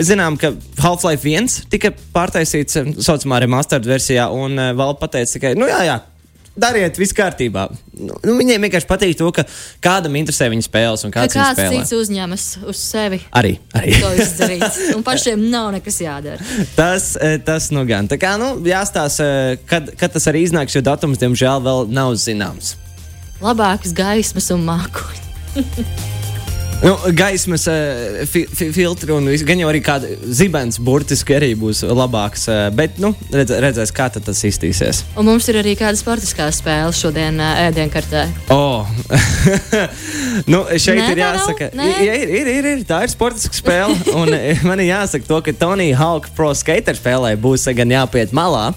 zinām, 0.00 0.40
ka 0.40 0.54
Half-Life 0.80 1.28
1 1.28 1.68
tika 1.70 1.92
pārtaisīts 2.16 2.78
tā 2.78 2.86
saucamā 2.96 3.42
remastered 3.44 3.84
versijā, 3.86 4.30
un 4.32 4.56
uh, 4.56 4.72
valve 4.80 4.96
pateica 5.04 5.36
tikai, 5.36 5.52
nu 5.60 5.68
jā, 5.68 5.84
jā, 5.86 6.00
dariet, 6.58 6.98
viss 7.00 7.14
kārtībā. 7.16 7.66
Nu, 8.00 8.16
nu, 8.24 8.34
viņiem 8.38 8.66
vienkārši 8.66 8.88
patīk 8.88 9.16
to, 9.18 9.30
ka 9.34 9.44
kādam 9.84 10.16
interesē 10.20 10.50
viņa 10.52 10.66
spēles 10.66 11.04
un 11.06 11.14
kāds 11.14 11.36
kāds 11.36 11.60
cits 11.60 11.94
uzņemas 11.96 12.46
uz 12.70 12.80
sevi 12.80 13.20
Arī, 13.36 13.56
arī. 13.76 13.96
to 14.00 14.12
izdarīt. 14.24 14.80
Un 14.96 15.04
pašiem 15.06 15.42
nav 15.52 15.70
nekas 15.76 16.00
jādara. 16.02 16.40
tas, 16.80 17.12
eh, 17.20 17.38
tas 17.44 17.70
nu 17.74 17.84
gan. 17.88 18.08
Tā 18.10 18.20
kā 18.20 18.36
nu, 18.40 18.52
jāstāsta, 18.66 19.26
eh, 19.26 19.66
kad, 19.70 19.92
kad 20.00 20.16
tas 20.16 20.30
arī 20.30 20.44
iznāks, 20.46 20.76
jo 20.76 20.84
datums, 20.84 21.20
diemžēl, 21.22 21.64
vēl 21.66 21.90
nav 21.90 22.16
zināms. 22.20 22.76
Labākas 23.40 23.96
gaismas 23.96 24.50
un 24.54 24.66
mākoņi. 24.68 26.16
Nu, 26.80 26.94
gaismas 27.12 27.66
uh, 27.66 27.74
fi, 28.24 28.46
fi, 28.48 28.70
filtri 28.72 29.12
un 29.12 29.26
viss, 29.28 29.44
gan 29.44 29.60
jau 29.60 29.68
arī 29.68 29.82
kāda 29.84 30.08
zibens 30.32 30.78
burtiski 30.80 31.34
arī 31.36 31.50
būs 31.60 31.82
labāks. 31.84 32.46
Uh, 32.48 32.70
bet, 32.72 32.96
nu, 33.02 33.10
redz, 33.34 33.52
redzēs, 33.60 33.92
kā 33.92 34.06
tas 34.14 34.40
iztīsies. 34.48 35.02
Un 35.20 35.28
mums 35.28 35.48
ir 35.52 35.60
arī 35.60 35.74
kāda 35.76 36.00
sportiskā 36.00 36.48
spēle 36.56 36.94
šodien 36.96 37.36
ā, 37.36 37.50
ēdienkartē. 37.66 38.24
Oh. 38.56 38.88
nu, 40.52 40.64
šeit 40.80 41.02
Nē, 41.02 41.10
ir 41.12 41.20
jāsaka? 41.20 41.68
Nē? 41.76 41.90
ja, 42.00 42.16
ir, 42.16 42.32
ir, 42.40 42.52
ir, 42.56 42.70
ir, 42.72 42.84
tā 42.88 43.04
ir 43.04 43.12
sportiska 43.12 43.60
spēle. 43.60 44.00
un 44.22 44.32
man 44.64 44.80
ir 44.80 44.94
jāsaka, 44.94 45.28
to, 45.28 45.42
ka 45.44 45.58
Tonija 45.66 46.00
Hawk 46.00 46.32
Pro 46.32 46.54
Skater 46.56 46.96
spēlē 46.96 47.36
būs 47.36 47.68
gan 47.76 47.92
jāpiet 47.92 48.32
malā. 48.32 48.70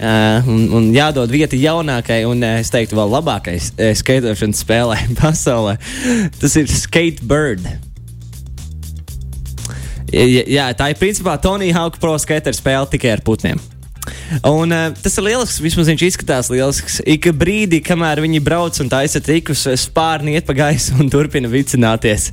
Uh, 0.00 0.46
un, 0.48 0.60
un 0.78 0.86
jādod 0.94 1.28
vieta 1.28 1.58
jaunākajai, 1.60 2.24
un 2.24 2.40
uh, 2.40 2.54
es 2.62 2.70
teiktu, 2.72 2.96
vēl 2.96 3.10
labākajai 3.18 3.58
uh, 3.60 3.90
skatošanas 3.98 4.62
spēlē 4.64 4.96
pasaulē. 5.20 5.74
Tas 6.40 6.56
ir 6.56 6.70
Skatebird. 6.72 7.66
Jā, 10.10 10.70
tā 10.74 10.88
ir 10.90 10.96
principā 10.98 11.36
Tonija 11.38 11.76
Hauka 11.76 12.00
Pro 12.02 12.16
skater 12.18 12.56
spēle 12.56 12.88
tikai 12.90 13.12
ar 13.12 13.20
putniem. 13.26 13.60
Un, 14.48 14.72
uh, 14.72 14.88
tas 15.04 15.20
ir 15.20 15.26
lielisks, 15.28 15.60
vismaz 15.60 15.92
viņš 15.92 16.06
izskatās 16.08 16.48
lielisks. 16.48 17.02
Ik 17.04 17.28
brīdī, 17.36 17.82
kamēr 17.84 18.24
viņi 18.24 18.40
brauc 18.42 18.80
un 18.80 18.88
taisa 18.88 19.20
trikus, 19.20 19.66
spārni 19.84 20.38
iet 20.38 20.48
pa 20.48 20.56
gaisu 20.56 20.96
un 20.96 21.12
turpina 21.12 21.50
vicināties. 21.52 22.30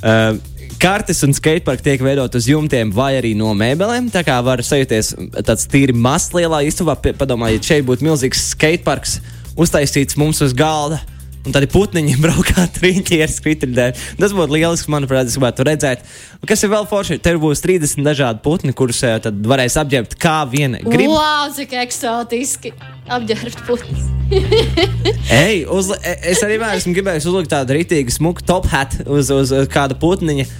Uh, 0.00 0.40
Kartes 0.82 1.20
un 1.22 1.30
skateparki 1.30 1.84
tiek 1.86 2.00
veidot 2.02 2.34
uz 2.34 2.48
jumtiem 2.50 2.90
vai 2.90 3.12
arī 3.14 3.36
no 3.38 3.52
mēbelēm. 3.54 4.08
Tā 4.10 4.24
kā 4.26 4.40
var 4.42 4.58
sajusties 4.66 5.12
tāds 5.46 5.68
tīri 5.70 5.94
mazs 5.94 6.32
lielā 6.34 6.64
istabā. 6.66 6.96
Padomājiet, 6.98 7.62
šeit 7.68 7.84
būtu 7.86 8.02
milzīgs 8.02 8.48
skateparks 8.50 9.20
uztaisīts 9.62 10.18
mums 10.18 10.42
uz 10.42 10.50
galda. 10.58 10.98
Un 11.46 11.54
tad 11.54 11.62
ir 11.62 11.70
putniņi 11.70 12.16
braukā 12.24 12.64
trīņķi 12.80 13.20
ar 13.22 13.30
skritridēm. 13.30 14.00
Tas 14.18 14.34
būtu 14.34 14.56
lielisks, 14.56 14.90
manuprāt, 14.90 15.30
es 15.30 15.36
gribētu 15.38 15.68
redzēt. 15.68 16.02
Un 16.40 16.50
kas 16.50 16.66
ir 16.66 16.72
vēl 16.74 16.90
forši? 16.90 17.20
Tev 17.22 17.38
būs 17.44 17.62
30 17.62 18.02
dažādi 18.02 18.42
putni, 18.42 18.74
kurus 18.74 19.04
eh, 19.06 19.20
tad 19.22 19.38
varēs 19.54 19.78
apģērbt 19.84 20.18
kā 20.18 20.40
vien 20.50 20.74
grib. 20.82 21.14
Wow, 21.14 21.46
cik 21.54 21.76
eksotiski! 21.84 22.74
Apģērbt 23.06 23.62
putns. 23.70 24.10
Ej, 25.44 25.62
uzli, 25.70 26.00
e- 26.02 26.18
es 26.34 26.42
arī 26.42 26.58
esmu 26.72 26.98
gribējis 26.98 27.30
uzlikt 27.30 27.54
tādu 27.54 27.78
rītīgu, 27.78 28.18
smuku 28.18 28.42
top 28.50 28.66
hat 28.74 28.98
uz, 29.06 29.30
uz, 29.30 29.54
uz 29.54 29.70
kāda 29.70 29.94
putniņa, 30.02 30.50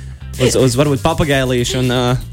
uz, 0.41 0.57
uz 0.57 0.77
varbūt 0.79 1.03
papagailīšu. 1.05 1.83
Un, 1.83 1.91
uh, 1.93 2.29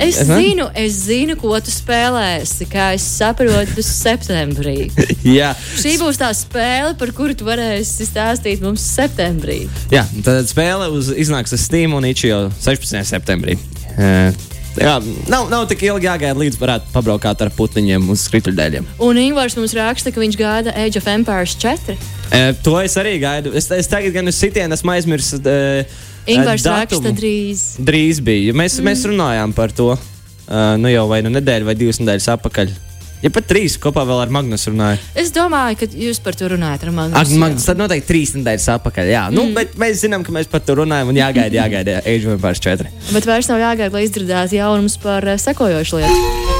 Es 0.00 0.16
Es 0.16 0.28
zinu, 0.30 0.64
es 0.74 0.94
zinu, 1.04 1.34
ko 1.36 1.52
tu 1.60 1.72
spēlēsi. 1.72 2.64
Kā 2.72 2.90
es 2.96 3.04
saprotu, 3.04 3.82
septembrī. 3.84 4.88
jā, 5.38 5.50
Šī 5.76 5.98
būs 6.00 6.20
tā 6.20 6.30
spēle, 6.36 6.94
par 6.96 7.12
kuru 7.16 7.36
tu 7.36 7.44
varēsi 7.44 8.08
stāstīt 8.08 8.64
mums 8.64 8.84
septembrī. 8.96 9.66
jā, 9.92 10.06
tad 10.24 10.48
spēle 10.48 10.88
uz, 10.96 11.12
iznāks 11.12 11.52
uz 11.52 11.66
Steam 11.66 11.98
un 11.98 12.08
jau 12.08 12.46
16. 12.56 13.04
septembrī. 13.12 13.58
Uh, 13.92 14.32
jā, 14.80 14.96
nav, 15.28 15.50
nav 15.52 15.68
tik 15.68 15.84
ilgi 15.90 16.08
jāgaida, 16.08 16.38
līdz 16.38 16.56
varētu 16.62 16.94
pabraukāt 16.94 17.44
ar 17.44 17.52
putniņiem 17.52 18.08
uz 18.14 18.24
skrituļdēļiem. 18.30 18.88
Un 19.04 19.20
Ingūns 19.20 19.58
mums 19.60 19.76
raksta, 19.76 20.14
ka 20.14 20.22
viņš 20.22 20.40
gaida 20.40 20.76
Age 20.80 21.02
of 21.02 21.10
Empires 21.12 21.58
4. 21.60 21.98
Uh, 22.30 22.54
to 22.64 22.78
es 22.80 22.96
arī 22.96 23.18
gaidu. 23.20 23.52
Es, 23.52 23.68
es 23.74 23.90
tagad 23.90 24.16
gan 24.16 24.32
uz 24.32 24.40
sitienu 24.40 24.78
esmu 24.78 24.96
aizmirsis. 24.96 25.44
Uh, 25.44 26.08
Ingūns 26.34 26.68
raksta 26.68 27.14
drīz. 27.16 27.64
Drīz 27.82 28.22
bija. 28.24 28.54
Mēs, 28.56 28.78
mm. 28.78 28.90
mēs 28.90 29.04
runājām 29.10 29.56
par 29.56 29.74
to 29.76 29.92
uh, 29.94 30.76
nu 30.80 30.92
jau 30.92 31.08
vai 31.10 31.22
nu 31.26 31.32
nedēļu 31.34 31.68
vai 31.68 31.76
divas 31.78 32.00
nedēļas 32.02 32.30
atpakaļ. 32.36 32.72
Ja 33.20 33.28
pat 33.28 33.44
trīs 33.50 33.74
kopā 33.80 34.06
vēl 34.08 34.22
ar 34.22 34.30
Magnus 34.32 34.64
runāju. 34.70 35.00
Es 35.18 35.28
domāju, 35.36 35.82
ka 35.82 35.88
jūs 36.06 36.22
par 36.24 36.38
to 36.40 36.48
runājat 36.54 36.86
ar 36.88 36.94
Magnus. 36.96 37.18
Ak, 37.20 37.34
Magnus 37.42 37.68
tad 37.68 37.80
noteikti 37.80 38.08
trīs 38.08 38.32
nedēļas 38.38 38.68
atpakaļ. 38.78 39.12
Jā, 39.12 39.24
nu, 39.34 39.44
mm. 39.44 39.56
bet 39.58 39.76
mēs 39.80 40.00
zinām, 40.06 40.24
ka 40.24 40.32
mēs 40.32 40.48
par 40.50 40.64
to 40.64 40.78
runājam 40.80 41.12
un 41.12 41.20
jāgaida, 41.20 41.60
jāgaida 41.60 42.00
Age 42.00 42.24
of 42.24 42.38
Empires 42.38 42.64
4. 42.64 42.94
Bet 43.12 43.28
vairs 43.28 43.52
nav 43.52 43.60
jāgaida, 43.60 43.92
lai 43.98 44.06
izdzirdētu 44.08 44.56
jaunumus 44.62 44.96
par 45.04 45.28
uh, 45.28 45.40
sekojošu 45.40 46.00
lietu. 46.00 46.56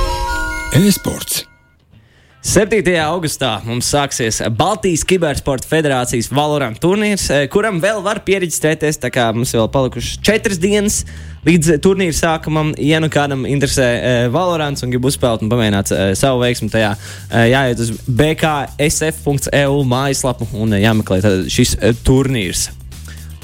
E-sports. 0.85 1.47
7. 2.41 2.81
augustā 3.05 3.59
mums 3.67 3.91
sāksies 3.93 4.39
Baltijas 4.57 5.03
Kibersporta 5.05 5.69
Federācijas 5.69 6.31
Valorant 6.33 6.79
turnīrs, 6.81 7.27
eh, 7.29 7.43
kuram 7.53 7.83
vēl 7.83 8.01
var 8.01 8.23
pieregistrēties. 8.25 8.97
Tā 8.97 9.11
kā 9.13 9.27
mums 9.37 9.53
vēl 9.53 9.69
palikušas 9.69 10.23
četras 10.25 10.57
dienas 10.57 11.05
līdz 11.45 11.77
turnīra 11.85 12.17
sākumam. 12.17 12.73
Ja 12.81 12.97
nu 13.05 13.11
kādam 13.13 13.45
interesē 13.45 13.91
uh, 13.93 14.33
Valorants 14.33 14.81
un 14.81 14.89
grib 14.89 15.05
uzspēlēt 15.05 15.45
un 15.45 15.53
pamēģināt 15.53 15.93
uh, 15.93 16.03
savu 16.17 16.41
veiksmu 16.41 16.71
tajā, 16.73 16.95
jāiet 17.53 17.85
uz 17.85 17.93
bksf.eu 18.09 19.85
mājaslapu 19.93 20.49
un 20.57 20.73
jāmeklē 20.81 21.21
šis 21.53 21.77
turnīrs. 22.09 22.71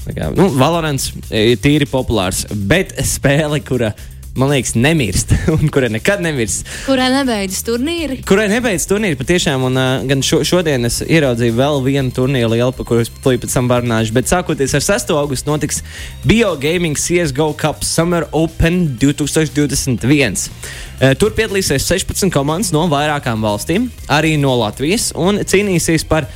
Tā 0.07 0.17
kā, 0.17 0.33
nu, 0.33 0.49
Valorants 0.57 1.11
ir 1.29 1.61
tīri 1.61 1.88
populārs, 1.91 2.47
bet 2.49 2.97
spēle, 3.05 3.61
kura 3.61 3.93
man 4.37 4.50
liekas, 4.52 4.75
nemirst, 4.78 5.33
un 5.55 5.71
kurai 5.73 5.88
nekad 5.93 6.23
nemirst. 6.25 6.66
Kurai 6.87 7.09
nebeidzas 7.12 7.64
turnīri? 7.66 8.19
Kurai 8.28 8.47
nebeidzas 8.52 8.88
turnīri 8.90 9.19
patiešām, 9.19 9.66
un 9.69 9.81
uh, 9.81 10.07
gan 10.09 10.25
šo, 10.26 10.43
šodien 10.47 10.88
es 10.88 11.00
ieraudzīju 11.05 11.57
vēl 11.57 11.81
vienu 11.87 12.14
turnīru 12.16 12.52
lielu, 12.55 12.73
par 12.76 12.88
kuru 12.88 13.05
es 13.05 13.12
tūlīt 13.12 13.45
pēc 13.45 13.57
tam 13.57 13.71
barnāšu. 13.71 14.14
Bet 14.16 14.31
sākoties 14.31 14.76
ar 14.76 14.85
6. 14.85 15.14
augustu 15.16 15.50
notiks 15.50 15.83
BioGaming 16.28 16.99
CSGO 17.00 17.52
Cup 17.61 17.85
Summer 17.87 18.28
Open 18.37 18.83
2021. 19.00 20.49
Uh, 20.97 21.14
tur 21.21 21.33
piedalīsies 21.37 21.88
16 21.88 22.33
komandas 22.35 22.75
no 22.76 22.87
vairākām 22.93 23.45
valstīm, 23.45 23.90
arī 24.12 24.37
no 24.40 24.55
Latvijas, 24.61 25.11
un 25.16 25.43
cīnīsies 25.45 26.07
par 26.09 26.28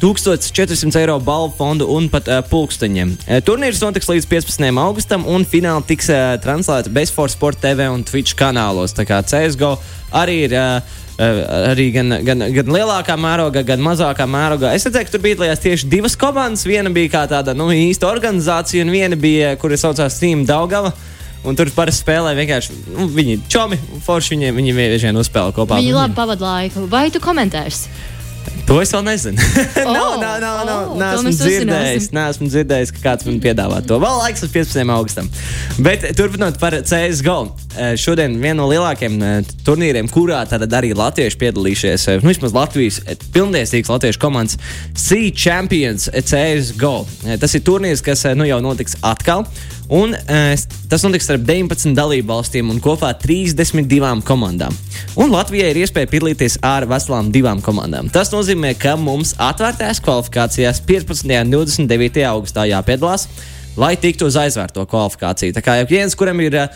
1400 0.00 1.00
eiro 1.00 1.18
balvu 1.18 1.54
fondu 1.58 1.88
un 1.90 2.06
pat 2.12 2.28
uh, 2.30 2.38
pulksteņiem. 2.46 3.16
Uh, 3.26 3.40
turnīrs 3.44 3.82
notiks 3.82 4.08
līdz 4.10 4.28
15. 4.30 4.68
augustam, 4.78 5.26
un 5.26 5.46
fināli 5.48 5.86
tiks 5.90 6.10
uh, 6.12 6.36
translēts 6.42 6.92
Bezforce 6.94 7.34
Sport 7.34 7.60
TV 7.62 7.88
un 7.90 8.06
Twitch 8.06 8.38
kanālos. 8.38 8.94
Tā 8.94 9.08
kā 9.08 9.20
CSGO 9.26 9.76
arī 10.14 10.42
ir. 10.46 10.56
Uh, 10.58 10.96
arī 11.18 11.88
gan, 11.90 12.14
gan, 12.22 12.44
gan 12.54 12.68
lielākā 12.70 13.16
mērogā, 13.18 13.64
gan 13.66 13.80
mazākā 13.82 14.22
mērogā. 14.30 14.70
Es 14.76 14.86
redzēju, 14.86 15.08
ka 15.08 15.14
tur 15.16 15.22
bija 15.24 15.56
tieši 15.58 15.88
divas 15.90 16.14
komandas. 16.14 16.62
Viena 16.62 16.92
bija 16.94 17.10
kā 17.16 17.24
tāda 17.32 17.56
nu, 17.58 17.66
īsta 17.74 18.06
organizācija, 18.06 18.84
un 18.86 18.92
viena 18.94 19.18
bija, 19.18 19.56
kuras 19.58 19.82
saucās 19.82 20.14
Steam 20.14 20.44
Daugava. 20.46 20.92
Un 21.46 21.58
tur 21.58 21.70
parasti 21.74 22.04
spēlē 22.04 22.36
vienkārši 22.38 22.76
nu, 22.92 23.08
viņi 23.14 23.40
čomi, 23.50 23.78
forši 24.06 24.34
viņiem, 24.36 24.62
viņi 24.62 24.76
vienkārši 24.78 25.12
uzspēlē 25.24 25.54
kopā. 25.58 25.78
Viņi 25.82 25.94
labi 25.96 26.14
pavadīja 26.18 26.54
laiku. 26.54 26.86
Vai 26.90 27.08
tu 27.14 27.22
komentēsi? 27.22 27.90
To 28.68 28.76
es 28.82 28.90
vēl 28.92 29.04
nezinu. 29.06 29.40
Oh, 29.88 29.94
nav, 29.94 30.18
nav, 30.20 30.40
nav, 30.42 30.58
nav, 30.66 30.80
oh, 30.92 30.96
nesmu 31.00 31.30
dzirdējis, 31.32 32.10
nesmu 32.12 32.48
dzirdējis, 32.50 32.90
ka 32.92 33.00
kāds 33.06 33.24
man 33.24 33.38
piedāvā 33.40 33.78
to. 33.88 33.96
Vēl 34.02 34.18
laiks 34.20 34.44
līdz 34.44 34.52
15. 34.52 34.92
augustam. 34.92 35.30
Bet 35.80 36.04
turpinot 36.18 36.58
par 36.60 36.76
CSGO. 36.84 37.38
Eh, 37.78 37.94
šodien 38.00 38.34
viena 38.42 38.58
no 38.58 38.66
lielākajiem 38.66 39.16
eh, 39.22 39.50
turnīriem, 39.64 40.10
kurā 40.10 40.40
arī 40.50 40.90
latvieši 40.98 41.38
piedalījušies, 41.38 42.06
eh, 42.10 42.20
nu, 42.24 42.32
vismaz 42.32 42.52
Latvijas 42.56 42.98
pilntiesīgas 43.34 43.92
latviešu 43.92 44.20
komandas 44.20 44.58
Sea 44.98 45.30
Champions 45.30 46.08
CSGO. 46.10 46.94
Tas 47.38 47.54
ir 47.54 47.62
turnīrs, 47.62 48.02
kas 48.04 48.26
nu, 48.34 48.48
jau 48.48 48.58
notiks 48.64 48.98
atkal. 49.06 49.46
Un, 49.88 50.12
tas 50.92 51.00
notiks 51.00 51.24
starp 51.24 51.46
19 51.48 51.94
dalību 51.96 52.28
valstīm 52.28 52.68
un 52.68 52.76
kopā 52.84 53.14
32 53.16 54.20
komandām. 54.28 54.74
Un 55.16 55.32
Latvijai 55.32 55.70
ir 55.72 55.80
iespēja 55.80 56.10
piedalīties 56.10 56.58
ar 56.66 56.84
veselām 56.90 57.30
divām 57.32 57.62
komandām. 57.64 58.10
Tas 58.12 58.28
nozīmē, 58.34 58.57
ka 58.78 58.96
mums 59.00 59.34
atvērtajās 59.38 60.02
kvalifikācijās 60.04 60.82
15. 60.88 61.38
un 61.44 61.54
29. 61.54 62.26
augustā 62.30 62.66
jāpiedalās 62.70 63.28
lai 63.78 63.94
tiktu 63.96 64.26
uz 64.26 64.36
aizvērto 64.38 64.82
kvalifikāciju. 64.90 65.54
Tā 65.54 65.62
kā 65.62 65.76
jau 65.78 65.86
viens, 65.90 66.14
kuram 66.18 66.40
ir 66.42 66.56
uh, 66.58 66.66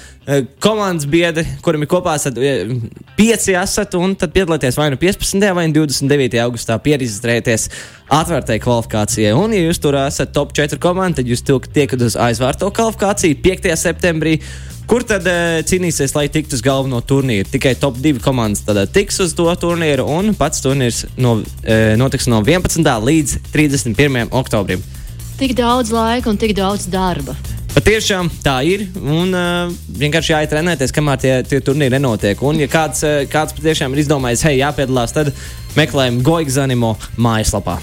komandas 0.63 1.09
biedri, 1.11 1.45
kuram 1.65 1.83
ir 1.83 1.91
kopā 1.91 2.15
esat, 2.19 2.39
uh, 2.39 2.75
pieci 3.19 3.57
esat, 3.59 3.97
un 3.99 4.15
tad 4.19 4.35
piedalieties 4.35 4.79
vai 4.79 4.91
nu 4.95 5.01
15. 5.01 5.49
vai 5.57 5.67
29. 5.75 6.39
augustā 6.45 6.79
pierakstieties 6.83 7.69
atvērtai 8.13 8.61
kvalifikācijai. 8.63 9.33
Un, 9.39 9.57
ja 9.57 9.65
jūs 9.67 9.83
tur 9.83 9.99
esat 9.99 10.35
top 10.37 10.55
4 10.57 10.79
komanda, 10.83 11.21
tad 11.21 11.31
jūs 11.31 11.43
tiekat 11.47 12.07
uz 12.07 12.19
aizvērto 12.29 12.71
kvalifikāciju 12.75 13.41
5. 13.51 13.73
septembrī. 13.83 14.39
Kur 14.91 15.05
tad 15.09 15.27
uh, 15.29 15.61
cīnīsies, 15.67 16.17
lai 16.17 16.27
tiktu 16.33 16.59
uz 16.59 16.65
galveno 16.65 17.01
turnīru? 17.01 17.49
Tikai 17.53 17.75
top 17.81 18.01
2 18.03 18.21
komandas 18.25 18.65
tad, 18.67 18.81
uh, 18.83 18.89
tiks 18.91 19.21
uz 19.25 19.37
to 19.39 19.47
turnīru, 19.63 20.09
un 20.09 20.35
pats 20.39 20.65
turnīrs 20.65 21.05
no, 21.17 21.39
uh, 21.41 21.93
notiks 22.01 22.29
no 22.29 22.43
11. 22.45 22.83
līdz 22.83 23.39
31. 23.55 24.29
oktobrim 24.31 24.83
tik 25.43 25.57
daudz 25.59 25.91
laika 25.91 26.31
un 26.31 26.37
tik 26.39 26.55
daudz 26.55 26.87
darba. 26.91 27.35
Patiešām 27.73 28.29
tā 28.45 28.59
ir. 28.69 28.85
Un 29.01 29.33
uh, 29.35 29.73
vienkārši 29.99 30.35
jāiet 30.35 30.53
trenēties, 30.53 30.93
kamēr 30.95 31.23
tie, 31.23 31.33
tie 31.49 31.59
turnīri 31.65 31.97
nenotiek. 31.97 32.45
Un, 32.47 32.61
ja 32.63 32.69
kāds, 32.71 33.03
uh, 33.09 33.25
kāds 33.33 33.57
patiešām 33.57 33.97
ir 33.97 34.05
izdomājis, 34.05 34.45
hei, 34.47 34.61
jāpiedalās, 34.61 35.17
tad 35.17 35.33
meklējam 35.79 36.21
Goigzanimo 36.23 36.95
mājaslapā. 37.17 37.81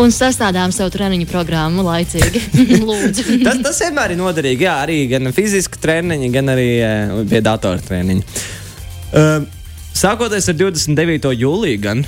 Un 0.00 0.14
sastādām 0.14 0.72
savu 0.72 0.92
treniņu 0.94 1.28
programmu 1.28 1.84
laicīgi. 1.84 2.42
tas, 3.46 3.62
tas 3.66 3.80
vienmēr 3.84 4.14
ir 4.14 4.20
noderīgi. 4.20 4.66
Jā, 4.66 4.80
arī 4.86 5.02
gan 5.12 5.30
fiziski 5.36 5.80
treniņi, 5.82 6.32
gan 6.34 6.52
arī 6.54 6.68
uh, 6.80 7.16
pie 7.28 7.42
datora 7.44 7.82
treniņi. 7.84 8.26
Uh, 9.10 9.48
Sākoties 10.00 10.46
ar 10.48 10.54
29. 10.56 11.32
jūliju, 11.36 11.78
gan 11.82 12.02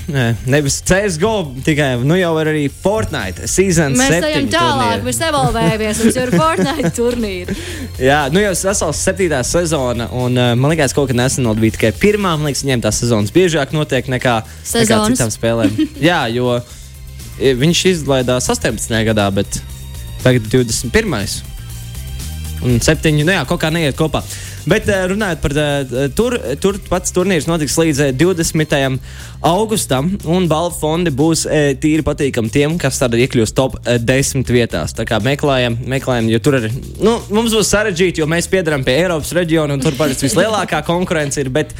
nevis 0.48 0.78
CSGO, 0.86 1.32
tikai 1.66 1.88
nu 2.06 2.16
jau 2.16 2.30
ir 2.40 2.50
arī 2.52 2.62
Fortnite 2.72 3.48
season. 3.50 3.96
Mēs 3.98 4.14
ejam 4.30 4.46
tālāk, 4.52 5.02
mēs 5.04 5.18
evolvējamies, 5.26 6.02
mums 6.04 6.16
jau 6.16 6.24
ir 6.24 6.32
Fortnite 6.32 6.92
turnīri. 6.98 7.56
Jā, 8.00 8.20
nu 8.32 8.40
jau 8.40 8.54
vesels 8.54 9.02
septītā 9.02 9.42
sezona, 9.44 10.06
un 10.14 10.38
man 10.38 10.72
liekas, 10.72 10.94
kaut 10.96 11.10
kad 11.10 11.18
nesen 11.18 11.50
bija 11.58 11.76
tikai 11.76 11.90
pirmā. 11.98 12.36
Man 12.38 12.48
liekas, 12.48 12.62
viņiem 12.64 12.86
tās 12.86 13.02
sezonas 13.02 13.34
biežāk 13.34 13.74
notiek 13.76 14.08
nekā, 14.14 14.38
nekā 14.78 15.02
citām 15.10 15.34
spēlēm. 15.34 15.76
Jā, 16.08 16.22
jo 16.32 16.54
viņš 17.42 17.84
izlaidās 17.90 18.48
18. 18.52 18.94
gadā, 19.08 19.26
bet 19.34 19.60
tagad 20.22 20.46
21. 20.52 21.42
un 22.62 22.78
7. 22.78 23.12
Nu 23.22 23.34
jā, 23.34 23.42
kaut 23.48 23.62
kā 23.62 23.72
neiet 23.74 23.98
kopā. 23.98 24.22
Bet 24.68 24.86
eh, 24.88 25.04
runājot 25.10 25.42
par 25.42 25.54
eh, 25.58 25.92
tur, 26.16 26.36
tur 26.62 26.78
pats 26.86 27.14
turnīrs 27.14 27.48
notiks 27.50 27.74
līdz 27.80 28.12
20. 28.18 28.76
Eh, 28.78 29.18
augustam, 29.42 30.12
un 30.30 30.46
balvu 30.46 30.76
fondi 30.78 31.10
būs 31.10 31.40
tīri 31.82 32.04
patīkami 32.06 32.50
tiem, 32.54 32.76
kas 32.78 33.00
tad 33.00 33.16
iekļūs 33.18 33.50
top 33.58 33.74
10 33.82 34.52
vietās. 34.54 34.94
Tā 34.94 35.02
kā 35.08 35.18
meklējam, 35.24 35.80
meklējam 35.90 36.28
jo 36.30 36.38
tur 36.44 36.60
ir, 36.60 36.68
nu, 37.02 37.16
mums 37.34 37.56
būs 37.56 37.72
sarežģīti, 37.74 38.22
jo 38.22 38.28
mēs 38.30 38.46
piedaram 38.52 38.84
pie 38.86 38.94
Eiropas 39.00 39.32
reģiona, 39.34 39.74
un 39.74 39.82
tur 39.82 39.96
parasti 39.98 40.28
vislielākā 40.28 40.84
konkurence 40.86 41.42
ir, 41.42 41.50
bet 41.50 41.74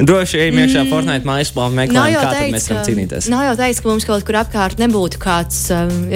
droši 0.00 0.40
ejam 0.46 0.62
iekšā 0.62 0.86
mm. 0.86 0.92
Fortnite 0.94 1.28
mājaslapā 1.28 1.68
un 1.68 1.76
meklējam, 1.82 2.16
kā 2.16 2.32
teic, 2.38 2.54
mēs 2.56 2.70
varam 2.70 2.88
cīnīties. 2.88 3.28
Nav 3.34 3.44
jau 3.50 3.52
teiks, 3.60 3.82
ka 3.84 3.92
mums 3.92 4.08
kaut 4.08 4.24
kur 4.30 4.40
apkārt 4.40 4.80
nebūtu 4.80 5.20
kāds 5.20 5.60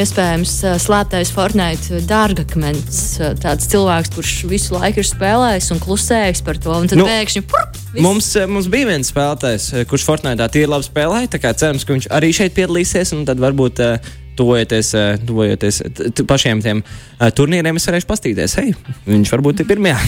iespējams 0.00 0.56
slēptais 0.87 1.35
Fortnite 1.37 2.00
dārgakmens, 2.08 3.04
tāds 3.44 3.68
cilvēks, 3.68 4.14
kurš 4.16 4.35
visu 4.49 4.78
laiku 4.78 5.04
ir 5.04 5.11
spēlējis 5.12 5.75
un 5.76 5.85
klusējis 5.85 6.06
klusējis 6.07 6.43
par 6.47 6.59
to. 6.63 6.75
Un 6.75 6.91
tad 6.91 7.01
nu, 7.01 7.07
pēkšņi. 7.09 7.43
Purp, 7.51 7.79
mums, 7.99 8.29
eh, 8.37 8.47
mums 8.47 8.69
bija 8.71 8.87
viens 8.91 9.11
spēlētājs, 9.11 9.73
eh, 9.75 9.85
kurš 9.85 10.07
Fortnite 10.07 10.47
tīri 10.49 10.71
labi 10.71 10.87
spēlēja. 10.87 11.57
Cerams, 11.57 11.85
ka 11.85 11.95
viņš 11.95 12.09
arī 12.11 12.31
šeit 12.33 12.55
piedalīsies. 12.55 13.15
Tad 13.27 13.39
varbūt 13.39 13.81
uh, 13.81 13.99
tuvojoties, 14.37 14.93
tuvojoties 15.26 15.81
pašiem 16.28 16.62
tiem 16.64 16.83
uh, 16.83 17.28
turnīriem, 17.35 17.78
es 17.78 17.88
varēšu 17.88 18.09
pastīties. 18.11 18.57
Hei, 18.61 18.75
viņš 19.09 19.33
varbūt 19.33 19.62
ir 19.62 19.69
pirmajā. 19.71 19.99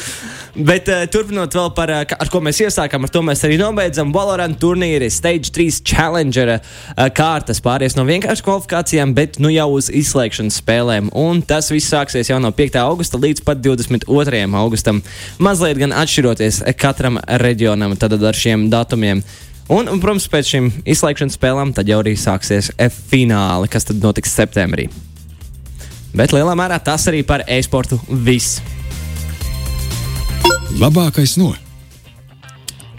Bet 0.70 0.88
uh, 0.90 1.04
turpinot 1.10 1.54
vēl 1.54 1.70
par, 1.76 1.92
uh, 1.94 2.14
ar 2.20 2.30
ko 2.32 2.42
mēs 2.44 2.60
iesākām, 2.64 3.06
ar 3.06 3.12
to 3.14 3.22
mēs 3.26 3.44
arī 3.46 3.58
nobeidzam. 3.60 4.12
Valorant 4.14 4.58
turnīri, 4.60 5.10
Stage 5.12 5.52
3 5.54 5.82
Challenger 5.86 6.56
uh, 6.56 6.62
kārtas 7.16 7.62
pāries 7.64 7.96
no 7.98 8.06
vienkāršām 8.08 8.46
kvalifikācijām, 8.46 9.14
bet 9.16 9.38
nu 9.42 9.52
jau 9.52 9.68
uz 9.76 9.90
izslēgšanas 9.94 10.60
spēlēm. 10.62 11.12
Un 11.18 11.44
tas 11.46 11.70
viss 11.72 11.92
sāksies 11.92 12.32
jau 12.32 12.40
no 12.42 12.52
5. 12.56 12.80
augusta 12.82 13.20
līdz 13.20 13.44
pat 13.46 13.62
22. 13.62 14.42
augustam. 14.62 15.04
Mazliet 15.42 15.78
gan 15.80 15.94
atšķiroties 15.96 16.64
katram 16.80 17.20
reģionam 17.42 17.94
ar 18.00 18.36
šiem 18.36 18.68
datumiem. 18.72 19.22
Un, 19.70 19.86
un, 19.86 20.00
protams, 20.02 20.26
pēc 20.26 20.48
šīm 20.50 20.68
izslēgšanas 20.90 21.36
spēlēm 21.38 21.70
tad 21.76 21.86
jau 21.90 22.00
arī 22.02 22.16
sāksies 22.18 22.72
fināli, 23.10 23.68
kas 23.70 23.86
tad 23.86 24.02
notiks 24.02 24.32
septembrī. 24.34 24.88
Bet 26.10 26.34
lielā 26.34 26.56
mērā 26.58 26.80
tas 26.82 27.06
arī 27.06 27.20
par 27.26 27.44
e-sportu 27.46 28.00
viss. 28.10 28.58
Labākais 30.80 31.36
no. 31.38 31.52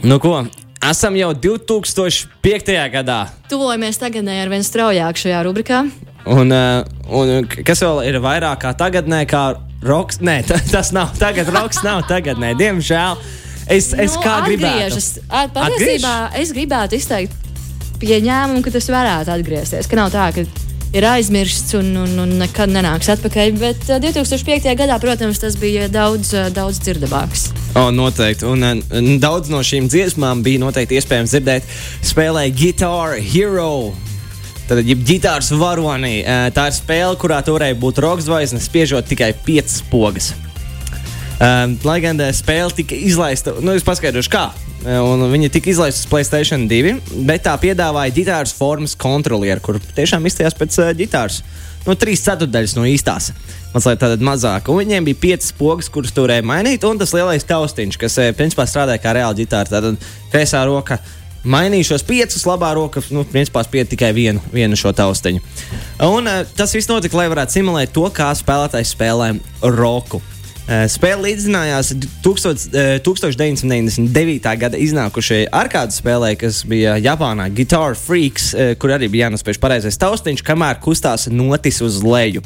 Nu, 0.04 0.16
ko? 0.24 0.38
Esam 0.82 1.18
jau 1.20 1.34
2005. 1.38 2.72
gadā. 2.96 3.20
Tuvojamies 3.52 4.00
tagadnē 4.02 4.40
ar 4.42 4.50
vien 4.50 4.64
straujāk 4.66 5.20
šajā 5.22 5.44
rubrikā. 5.46 5.84
Un, 6.32 6.56
uh, 6.56 6.88
un 7.12 7.46
kas 7.68 7.84
vēl 7.84 8.02
ir 8.10 8.18
vairāk 8.24 8.64
kā 8.64 8.72
tagadnē, 8.78 9.26
kā 9.30 9.44
roks? 9.86 10.22
Nē, 10.24 10.40
ta- 10.48 10.62
tas 10.72 10.94
nav. 10.96 11.12
Tagad 11.20 11.52
roks 11.54 11.84
nav 11.86 12.06
tagadnē, 12.10 12.56
diemžēl. 12.58 13.20
Es, 13.72 13.92
es 13.96 14.18
Nu, 14.18 14.24
kā 14.26 14.40
atgriežas. 14.42 15.14
gribētu. 15.16 15.28
Ā, 15.32 15.46
Patiesībā 15.56 16.16
es 16.42 16.52
gribētu 16.56 16.98
izteikt 17.00 17.38
pieņēmumu, 18.02 18.64
ka 18.66 18.74
tas 18.74 18.90
varētu 18.92 19.32
atgriezties. 19.36 19.88
Ka 19.88 20.00
nav 20.00 20.12
tā, 20.14 20.28
ka 20.36 20.44
ir 20.92 21.06
aizmirsts 21.08 21.76
un, 21.80 21.92
un, 22.04 22.16
un 22.26 22.34
nekad 22.42 22.72
nenāks 22.74 23.08
atpakaļ. 23.14 23.54
Bet 23.62 23.88
ā, 23.88 24.00
2005. 24.04 24.68
gadā, 24.80 24.98
protams, 25.00 25.40
tas 25.40 25.56
bija 25.62 25.88
daudz, 25.92 26.34
daudz 26.56 26.82
dzirdamāks. 26.84 27.48
O, 27.80 27.88
noteikti. 27.96 28.44
Un, 28.50 28.66
un 28.92 29.12
daudz 29.24 29.52
no 29.54 29.62
šīm 29.64 29.88
dziesmām 29.92 30.44
bija 30.44 30.60
noteikti 30.66 31.00
iespējams 31.00 31.32
dzirdēt. 31.38 31.70
Spēlēja 32.12 32.56
Guitar 32.58 33.16
Hero. 33.24 33.94
Tad, 34.68 34.84
ja 34.88 34.96
ģitārs 34.96 35.50
varonī, 35.60 36.22
tā 36.56 36.68
ir 36.70 36.76
spēle, 36.76 37.16
kurā 37.20 37.42
toreiz 37.44 37.76
būtu 37.80 38.04
rokas 38.06 38.28
zvaigznes, 38.28 38.68
spiežot 38.70 39.08
tikai 39.10 39.34
piecas 39.46 39.82
pogas. 39.92 40.30
Um, 41.42 41.72
lai 41.90 41.96
gan 42.04 42.20
tā 42.20 42.28
spēle 42.38 42.70
tika 42.78 42.94
izlaista, 42.94 43.56
nu, 43.66 43.74
es 43.74 43.86
paskaidrošu, 43.86 44.30
kā. 44.30 44.44
Eh, 44.86 45.00
Un 45.02 45.24
viņa 45.32 45.50
tika 45.56 45.72
izlaista 45.72 46.04
uz 46.04 46.10
Playstation 46.10 46.68
2, 46.70 47.00
bet 47.26 47.48
tā 47.48 47.56
piedāvāja 47.58 48.14
ģitāras 48.14 48.54
formas 48.54 48.94
kontrolieru, 48.94 49.62
kur 49.66 49.80
tiešām 49.98 50.28
izstājās 50.30 50.58
pēc 50.58 50.78
uh, 50.84 50.92
ģitāras. 51.00 51.40
No 51.88 51.96
trīs 51.98 52.22
ceturdaļas 52.22 52.76
no 52.78 52.86
īstās. 52.86 53.32
Mazliet 53.74 54.04
tāda 54.04 54.22
mazāka. 54.22 54.70
Un 54.70 54.84
viņiem 54.84 55.08
bija 55.08 55.18
piecas 55.24 55.50
pogas, 55.58 55.90
kuras 55.90 56.14
turēja 56.14 56.46
mainīt, 56.46 56.86
un 56.86 57.02
tas 57.02 57.14
lielais 57.18 57.48
taustiņš, 57.50 57.98
kas 57.98 58.20
eh, 58.22 58.30
principā 58.38 58.68
strādāja 58.70 59.02
kā 59.02 59.16
reāla 59.18 59.38
ģitāra. 59.40 59.72
Tad 59.72 60.06
kreisā 60.30 60.62
roka 60.70 61.00
mainīja 61.42 61.88
šos 61.90 62.06
piecus, 62.06 62.46
labā 62.46 62.70
roka 62.78 63.02
nu, 63.10 63.24
principā 63.26 63.64
spieda 63.66 63.90
tikai 63.96 64.12
vienu, 64.14 64.44
vienu 64.54 64.78
šo 64.78 64.94
taustiņu. 64.94 65.42
Un 66.06 66.30
uh, 66.30 66.44
tas 66.54 66.78
viss 66.78 66.92
notika, 66.92 67.18
lai 67.18 67.32
varētu 67.34 67.58
simulēt 67.58 67.98
to, 67.98 68.06
kā 68.14 68.30
spēlētājs 68.38 68.94
spēlē 68.94 69.34
roku. 69.74 70.22
Eh, 70.72 70.86
Spēle 70.88 71.26
līdzinājās 71.26 71.90
1000, 72.24 72.70
eh, 72.72 73.00
1999. 73.04 74.54
gada 74.56 74.80
iznākušajai 74.80 75.50
arkādu 75.52 75.92
spēlē, 75.92 76.30
kas 76.40 76.62
bija 76.64 76.96
Japānā 76.96 77.50
Guitar 77.52 77.98
Freaks, 78.00 78.54
eh, 78.54 78.76
kur 78.76 78.94
arī 78.96 79.10
bija 79.12 79.28
jānospiež 79.28 79.60
pareizais 79.60 80.00
taustiņš, 80.00 80.46
kamēr 80.48 80.80
kustās 80.80 81.28
notis 81.28 81.82
uz 81.82 82.00
leju. 82.04 82.42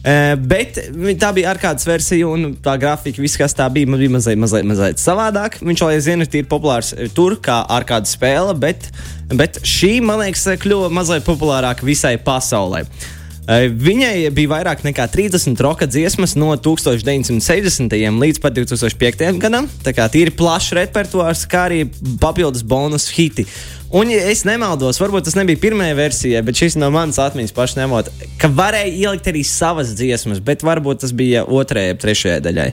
Uh, 0.00 0.32
bet 0.34 0.78
tā 1.20 1.28
bija 1.36 1.50
ārkārtas 1.52 1.84
versija, 1.84 2.24
un 2.24 2.54
tā 2.56 2.72
grafika, 2.80 3.20
viss, 3.20 3.36
kas 3.36 3.52
tā 3.52 3.66
bija, 3.68 3.84
bija 3.84 4.08
mazliet, 4.08 4.38
mazliet, 4.40 4.64
mazliet 4.64 4.96
savādāk. 4.96 5.58
Viņš 5.60 5.82
vēl 5.84 5.92
aizvien 5.92 6.24
ir 6.24 6.26
tīri 6.26 6.48
populārs 6.48 6.94
tur, 7.12 7.36
kā 7.36 7.60
ārkārtas 7.68 8.16
spēle, 8.16 8.54
bet, 8.58 8.88
bet 9.28 9.60
šī, 9.60 10.00
man 10.00 10.22
liekas, 10.24 10.56
kļuva 10.56 10.88
mazliet 10.88 11.28
populārāka 11.28 11.84
visai 11.84 12.16
pasaulē. 12.16 12.86
Eh, 12.86 13.19
Viņai 13.48 14.28
bija 14.36 14.50
vairāk 14.52 14.82
nekā 14.84 15.06
30 15.10 15.58
roka 15.64 15.86
dziesmas 15.88 16.36
no 16.38 16.52
1960. 16.54 17.96
līdz 18.20 18.40
pat 18.42 18.54
2005. 18.54 19.40
gadam. 19.40 19.66
Tā 19.82 19.94
kā 19.96 20.06
tīri 20.12 20.34
plašs 20.36 20.74
repertuārs, 20.76 21.46
kā 21.50 21.64
arī 21.70 21.80
papildus 22.20 22.62
bonus 22.62 23.08
hiti. 23.16 23.46
Un, 23.90 24.12
ja 24.12 24.22
es 24.30 24.44
nemaldos, 24.46 25.00
varbūt 25.02 25.26
tas 25.26 25.34
nebija 25.34 25.58
pirmajā 25.58 25.96
versijā, 25.98 26.44
bet 26.46 26.60
šis 26.60 26.76
no 26.78 26.92
manas 26.94 27.18
atmiņas 27.18 27.56
pašai 27.56 27.80
ņemot, 27.80 28.12
ka 28.38 28.52
varēja 28.54 28.92
ielikt 29.08 29.32
arī 29.32 29.42
savas 29.42 29.96
dziesmas, 29.98 30.38
bet 30.38 30.62
varbūt 30.62 31.02
tas 31.02 31.14
bija 31.16 31.42
otrajai, 31.42 31.96
trešajai 31.98 32.44
daļai. 32.44 32.68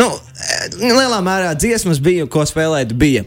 Nu, 0.00 0.08
lielā 0.80 1.20
mērā 1.22 1.52
dziesmas 1.58 2.00
bija, 2.02 2.24
ko 2.30 2.46
spēlēt 2.48 2.96
bija. 2.96 3.26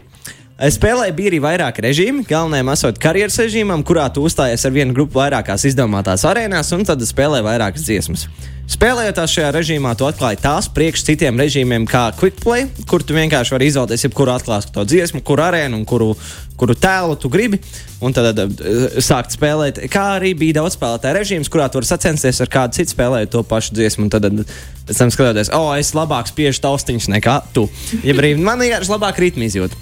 Eh, 0.58 0.72
Spēlē 0.74 1.12
bija 1.14 1.30
arī 1.30 1.38
vairāki 1.38 1.82
režīmi. 1.84 2.24
Galvenajam 2.26 2.72
esot 2.72 2.96
karjeras 2.98 3.36
režīmam, 3.38 3.84
kurā 3.86 4.08
tu 4.10 4.24
uzstājies 4.26 4.64
ar 4.66 4.72
vienu 4.74 4.96
grupu 4.96 5.20
vairākās 5.20 5.62
izdomātās 5.70 6.24
arēnās, 6.26 6.72
un 6.74 6.82
tad 6.88 7.04
spēlē 7.06 7.44
vairākas 7.46 7.84
dziesmas. 7.86 8.24
Spēlējot 8.68 9.14
tās 9.16 9.32
šajā 9.32 9.52
režīmā, 9.54 9.92
tu 9.96 10.04
atklāji 10.04 10.40
tās 10.42 10.66
priekš 10.74 11.04
citiem 11.06 11.38
režīmiem, 11.38 11.86
kā 11.88 12.08
Quick 12.18 12.42
Play, 12.42 12.66
kur 12.90 13.06
tu 13.06 13.14
vienkārši 13.14 13.54
vari 13.54 13.68
izvēlēties, 13.70 14.04
jebkuru 14.08 14.34
atklāstu 14.34 14.82
dziesmu, 14.84 15.22
kuru 15.24 15.44
arēnu 15.46 15.78
un 15.78 15.86
kuru, 15.88 16.10
kuru 16.58 16.76
tēlu 16.76 17.14
tu 17.22 17.30
gribi, 17.32 17.62
un 18.02 18.16
tad 18.18 18.42
uh, 18.42 18.98
sākt 18.98 19.38
spēlēt. 19.38 19.78
Kā 19.94 20.08
arī 20.16 20.34
bija 20.42 20.58
daudz 20.58 20.74
spēlētāju 20.74 21.16
režīms, 21.20 21.52
kurā 21.54 21.70
tu 21.70 21.78
vari 21.78 21.88
sacensties 21.88 22.42
ar 22.42 22.52
kādu 22.52 22.80
citu 22.80 22.96
spēlēju 22.96 23.30
to 23.36 23.44
pašu 23.46 23.78
dziesmu, 23.78 24.08
un 24.08 24.12
tad 24.12 24.26
uh, 24.26 24.58
pēc 24.90 25.00
tam 25.04 25.14
skatoties, 25.14 25.54
o, 25.54 25.62
oh, 25.70 25.72
es 25.78 25.94
labāk 25.96 26.28
spiežu 26.34 26.66
taustiņus 26.66 27.08
nekā 27.14 27.38
tu. 27.54 27.68
Ja 28.02 28.18
arī 28.18 28.34
man 28.36 28.60
vienkārši 28.66 28.94
labāk 28.98 29.22
ritmu 29.22 29.48
izjūt. 29.48 29.80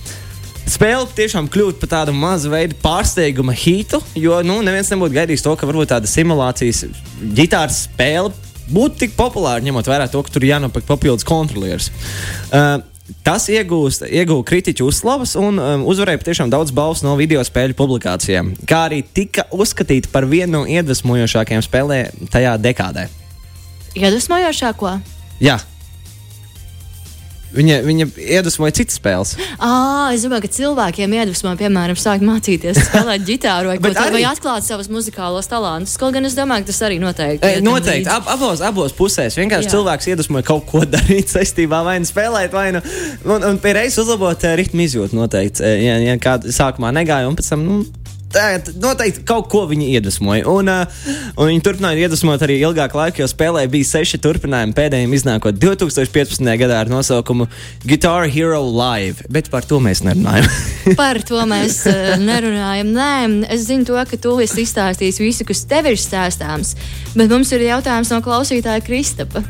Spēle 0.66 1.07
tiešām 1.14 1.46
kļūst 1.52 1.79
par 1.79 1.92
tādu 1.92 2.14
mazu 2.16 2.50
veidu 2.50 2.74
pārsteiguma 2.83 3.55
hitu, 3.55 4.00
jo 4.18 4.40
nu, 4.42 4.59
neviens 4.66 4.90
nebūtu 4.90 5.14
gaidījis 5.14 5.44
to, 5.46 5.55
ka 5.59 5.68
varbūt 5.68 5.92
tāda 5.94 6.11
simulācijas 6.11 6.83
ģitāras 7.38 7.85
spēle 7.87 8.35
būtu 8.66 9.05
tik 9.05 9.14
populāra, 9.14 9.62
ņemot 9.62 9.87
vērā 9.87 10.09
to, 10.11 10.22
ka 10.26 10.35
tur 10.35 10.46
jānopērk 10.48 10.88
papildus 10.88 11.26
kontrolieris. 11.26 11.92
Uh, 12.50 12.83
Tas 13.22 13.44
iegūst, 13.46 14.02
iegūst 14.11 14.46
kritiķu 14.48 14.88
uzslavas 14.90 15.37
un 15.38 15.61
um, 15.62 15.85
uzvarēja 15.87 16.18
patiešām 16.18 16.50
daudz 16.50 16.72
balvu 16.74 17.07
no 17.07 17.12
video 17.18 17.42
spēļu 17.46 17.76
publikācijām, 17.79 18.50
kā 18.66 18.81
arī 18.88 18.98
tika 19.07 19.44
uzskatīta 19.55 20.11
par 20.11 20.26
vienu 20.26 20.57
no 20.57 20.62
iedvesmojošākajām 20.66 21.62
spēlēm 21.62 22.26
tajā 22.35 22.57
dekādē. 22.64 23.07
Iedvesmojošāko? 23.94 24.96
Jā. 25.38 25.61
Viņa, 27.55 27.77
viņa 27.87 28.07
iedvesmoja 28.21 28.75
citas 28.75 28.97
spēles. 28.99 29.35
À, 29.63 30.11
es 30.13 30.25
domāju, 30.27 30.45
ka 30.45 30.51
cilvēkiem 30.57 31.13
iedvesmo, 31.15 31.53
piemēram, 31.61 31.97
sākt 31.97 32.25
mācīties 32.27 32.81
spēlēt 32.89 33.23
ģitāru 33.29 33.71
vai, 33.71 33.77
arī- 34.03 34.17
vai 34.19 34.23
atklāt 34.29 34.67
savus 34.67 34.91
muzikālos 34.93 35.49
talantus. 35.49 35.95
Kaut 36.01 36.13
gan 36.17 36.27
es 36.29 36.35
domāju, 36.37 36.67
ka 36.67 36.73
tas 36.73 36.83
arī 36.89 36.99
noteikti. 37.01 37.41
Tam 37.47 37.69
noteikti, 37.69 38.11
ab, 38.13 38.27
abos, 38.35 38.61
abos 38.67 38.97
pusēs. 38.99 39.39
Vienkārši 39.39 39.71
Jā. 39.71 39.75
Cilvēks 39.77 40.11
iedvesmoja 40.13 40.47
kaut 40.51 40.67
ko 40.69 40.83
darīt 40.97 41.31
saistībā, 41.33 41.81
vai 41.87 41.97
nu 42.03 42.09
spēlēt, 42.11 42.53
vai 42.57 42.67
nu. 42.77 42.83
Un, 43.25 43.47
un 43.53 43.63
pie 43.63 43.77
reizes 43.79 44.03
uzlabot 44.05 44.43
ritmu 44.59 44.85
izjūtu 44.89 45.17
noteikti. 45.17 45.63
Ja, 45.87 45.97
ja 46.03 46.19
kāda 46.21 46.53
sākumā 46.53 46.93
negāja, 46.99 47.31
un 47.31 47.39
pēc 47.39 47.55
tam. 47.55 47.65
Nu, 47.67 47.79
noteikti 48.83 49.25
kaut 49.27 49.49
ko 49.53 49.65
viņi 49.71 49.89
iedvesmoja. 49.97 50.45
Un, 50.51 50.71
uh, 50.71 51.11
un 51.37 51.51
viņi 51.51 51.65
turpināja 51.65 52.07
iedvesmot 52.07 52.43
arī 52.43 52.59
ilgāku 52.61 53.01
laiku, 53.01 53.23
jo 53.23 53.29
spēlē 53.31 53.67
bija 53.73 53.89
seši 53.89 54.21
turpinājumi. 54.23 54.75
Pēdējiem 54.77 55.15
iznākot 55.17 55.59
2015. 55.62 56.53
gadā 56.61 56.81
ar 56.83 56.93
nosaukumu 56.93 57.49
Guitar 57.87 58.29
Hero 58.33 58.62
Live. 58.67 59.27
Bet 59.33 59.51
par 59.53 59.67
to 59.69 59.81
mēs 59.83 60.05
nerunājam. 60.07 60.49
Par 61.01 61.19
to 61.27 61.43
mēs 61.49 61.83
uh, 61.91 62.15
nerunājam. 62.23 62.93
Nē, 62.95 63.47
es 63.53 63.67
zinu, 63.69 63.87
to, 63.89 63.99
ka 64.11 64.19
tu 64.21 64.37
esi 64.45 64.67
izstāstījis 64.67 65.23
visu, 65.23 65.47
kas 65.49 65.67
tev 65.69 65.91
ir 65.91 66.01
stāstāms. 66.01 66.77
Bet 67.17 67.33
mums 67.33 67.53
ir 67.57 67.67
jautājums 67.67 68.12
no 68.15 68.23
klausītāja 68.25 68.85
Kristapa. 68.87 69.45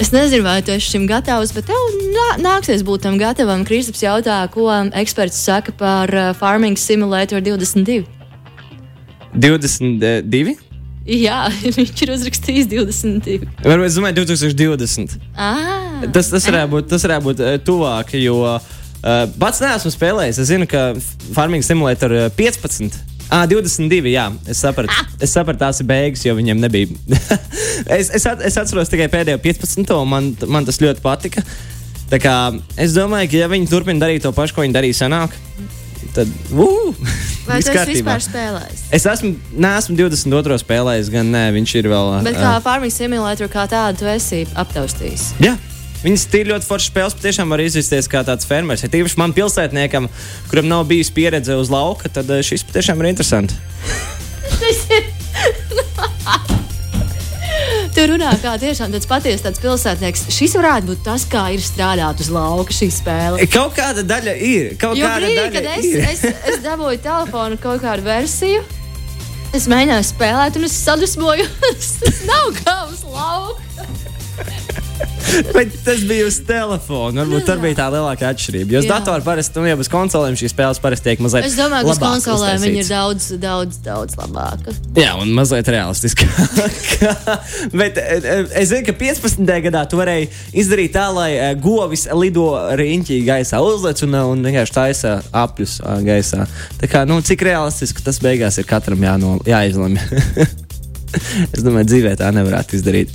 Es 0.00 0.08
nezinu, 0.14 0.46
vai 0.46 0.62
tu 0.64 0.72
esi 0.72 0.94
šim 0.94 1.04
gatavs, 1.04 1.50
bet 1.52 1.66
tev 1.68 1.98
nā, 2.14 2.26
nāksies 2.40 2.80
būt 2.88 3.02
tam 3.04 3.18
gatavam. 3.20 3.66
Kristaps 3.68 4.00
jautā, 4.00 4.38
ko 4.52 4.70
eksperts 4.96 5.42
saka 5.44 5.74
par 5.76 6.08
uh, 6.16 6.30
Farming 6.38 6.78
Simulator 6.80 7.42
22. 7.44 8.06
22? 9.36 10.56
Jā, 11.10 11.42
viņš 11.76 12.02
ir 12.06 12.14
uzrakstījis 12.16 12.70
22. 12.72 13.50
Varbūt 13.60 13.90
es 13.90 14.00
domāju, 14.00 14.22
2020. 14.22 15.18
Ah, 15.36 16.00
Tas, 16.08 16.32
tas 16.32 16.48
varētu 16.48 16.72
būt, 16.78 16.88
tas 16.94 17.04
varētu 17.04 17.26
būt 17.28 17.44
uh, 17.44 17.54
tuvāk, 17.68 18.16
jo 18.24 18.40
uh, 18.40 18.72
pats 19.36 19.60
neesmu 19.60 19.92
spēlējis. 19.92 20.40
Es 20.40 20.48
zinu, 20.48 20.64
ka 20.70 20.94
Farming 21.36 21.66
Simulator 21.66 22.16
uh, 22.16 22.28
15. 22.40 22.96
Ah, 23.30 23.46
22, 23.46 24.10
jā, 24.10 24.26
es 24.50 24.58
sapratu. 24.58 24.94
Es 25.22 25.34
sapratu, 25.36 25.60
tās 25.62 25.78
ir 25.82 25.86
beigas, 25.86 26.24
jo 26.26 26.34
viņiem 26.34 26.58
nebija. 26.58 26.90
es, 27.98 28.10
es, 28.10 28.26
at, 28.26 28.42
es 28.42 28.58
atceros 28.58 28.90
tikai 28.90 29.06
pēdējo 29.12 29.38
15. 29.44 29.94
un 29.94 30.10
man, 30.10 30.32
man 30.50 30.66
tas 30.66 30.80
ļoti 30.82 31.04
patika. 31.04 31.44
Tā 32.10 32.18
kā, 32.18 32.34
es 32.74 32.96
domāju, 32.96 33.30
ka 33.30 33.44
ja 33.44 33.50
viņi 33.52 33.70
turpina 33.70 34.02
darīt 34.02 34.26
to 34.26 34.34
pašu, 34.34 34.56
ko 34.56 34.64
viņi 34.64 34.74
darīja 34.74 34.98
senāk, 35.04 35.36
tad. 36.16 36.30
Uh, 36.50 36.90
vai 37.46 37.60
kārtībā. 37.62 37.86
vispār 37.92 38.24
spēlējis? 38.26 38.84
Es 38.98 39.06
esmu, 39.06 39.36
neesmu 39.54 39.98
22. 40.02 40.58
spēlējis, 40.64 41.14
gan 41.14 41.30
nē, 41.30 41.46
viņš 41.54 41.74
ir 41.78 41.90
vēl. 41.92 42.14
Bet 42.26 42.38
kā 42.40 42.56
Farming 42.66 42.94
Simulator 42.94 43.52
kā 43.52 43.68
tādu 43.70 44.02
tu 44.02 44.10
esi 44.10 44.42
aptaustījis? 44.58 45.34
Jā. 45.46 45.54
Viņas 46.00 46.22
ir 46.38 46.48
ļoti 46.48 46.64
foršas 46.64 46.92
spēles, 46.92 47.16
patiešām 47.18 47.50
var 47.52 47.60
izjusties 47.60 48.08
kā 48.08 48.22
tāds 48.24 48.48
fermers. 48.48 48.84
Ja 48.84 48.88
tīpaši 48.92 49.20
man 49.20 49.34
pilsētniekam, 49.36 50.08
kuram 50.48 50.70
nav 50.70 50.86
bijis 50.88 51.12
pieredze 51.12 51.58
uz 51.60 51.68
lauka, 51.72 52.08
tad 52.08 52.30
eh, 52.32 52.40
šis 52.46 52.64
patiešām 52.70 53.02
ir 53.04 53.12
interesants. 53.12 53.58
Tu 57.90 58.04
runā 58.06 58.30
kā 58.38 58.52
tiešām 58.62 58.92
tāds 58.94 59.08
patiesi 59.10 59.42
tāds 59.42 59.60
pilsētnieks. 59.60 60.28
Šis 60.32 60.54
varētu 60.56 60.92
būt 60.92 61.00
tas, 61.04 61.24
kā 61.28 61.48
ir 61.54 61.62
strādāt 61.64 62.22
uz 62.22 62.30
lauka 62.32 62.74
šī 62.74 62.86
spēle. 62.94 63.46
Kaut 63.50 63.74
kāda 63.76 64.04
daļa 64.06 64.34
ir. 64.46 64.68
Kaut 64.80 64.98
Jo 64.98 65.08
kāda 65.10 65.26
brīdī, 65.26 65.40
daļa 65.40 65.54
kad 65.56 65.66
es, 65.74 65.88
ir. 65.90 66.06
es, 66.06 66.44
es 66.54 66.62
dabūju 66.64 67.02
telefonu 67.02 67.58
kaut 67.60 67.82
kādu 67.82 68.06
versiju, 68.06 68.62
es 69.58 69.66
mēģināju 69.70 70.06
spēlēt, 70.12 70.60
un 70.60 70.68
es 70.70 70.78
sadusmoju. 70.86 71.48
tas 72.04 72.22
nav 72.30 72.54
kā 72.62 72.76
uz 72.92 73.02
lauka. 73.10 74.79
Bet 75.56 75.72
tas 75.84 76.02
bija 76.06 76.26
uz 76.28 76.38
telefona. 76.46 77.22
Varbūt 77.22 77.46
tur 77.48 77.60
bija 77.62 77.78
tā 77.78 77.86
lielākā 77.94 78.30
atšķirība. 78.34 78.74
Jo 78.74 78.82
uz 78.82 78.88
datora 78.88 79.22
parasti, 79.24 79.60
nu, 79.60 79.68
jau 79.70 79.78
uz 79.82 79.90
konsolēm 79.92 80.36
šīs 80.38 80.54
spēles 80.54 80.80
parasti 80.82 81.10
tiek 81.10 81.22
mazliet. 81.22 81.46
Es 81.48 81.56
domāju, 81.58 81.86
ka 81.88 81.94
uz 81.94 82.02
konsolēm 82.02 82.64
viņi 82.64 82.82
ir 82.82 82.88
daudz, 82.90 83.28
daudz, 83.40 83.80
daudz 83.84 84.18
labāka. 84.18 84.74
Jā, 84.98 85.14
un 85.20 85.32
mazliet 85.36 85.70
realistiskāk. 85.70 86.30
Bet 87.80 88.00
e, 88.00 88.06
e, 88.18 88.36
es 88.62 88.72
zinu, 88.72 88.84
ka 88.88 88.96
15. 89.00 89.54
gadā 89.68 89.84
tu 89.90 90.00
varēji 90.00 90.30
izdarīt 90.64 90.94
tā, 90.96 91.06
lai 91.14 91.30
e, 91.36 91.50
govis 91.60 92.06
lido 92.16 92.48
riņķī 92.80 93.20
gaisā, 93.28 93.62
uzlec 93.64 94.02
un, 94.06 94.18
un 94.34 94.44
vienkārši 94.48 94.76
taisa 94.76 95.16
apļus 95.44 95.78
gaisā. 96.06 96.46
Tā 96.80 96.90
kā, 96.90 97.06
nu, 97.08 97.20
cik 97.24 97.46
realistiski 97.50 98.04
tas 98.04 98.20
beigās 98.22 98.60
ir 98.60 98.68
katram 98.68 99.06
jāno, 99.06 99.38
jāizlemj. 99.48 100.00
es 101.54 101.64
domāju, 101.64 101.88
dzīvē 101.94 102.16
tā 102.20 102.30
nevarētu 102.34 102.78
izdarīt. 102.78 103.14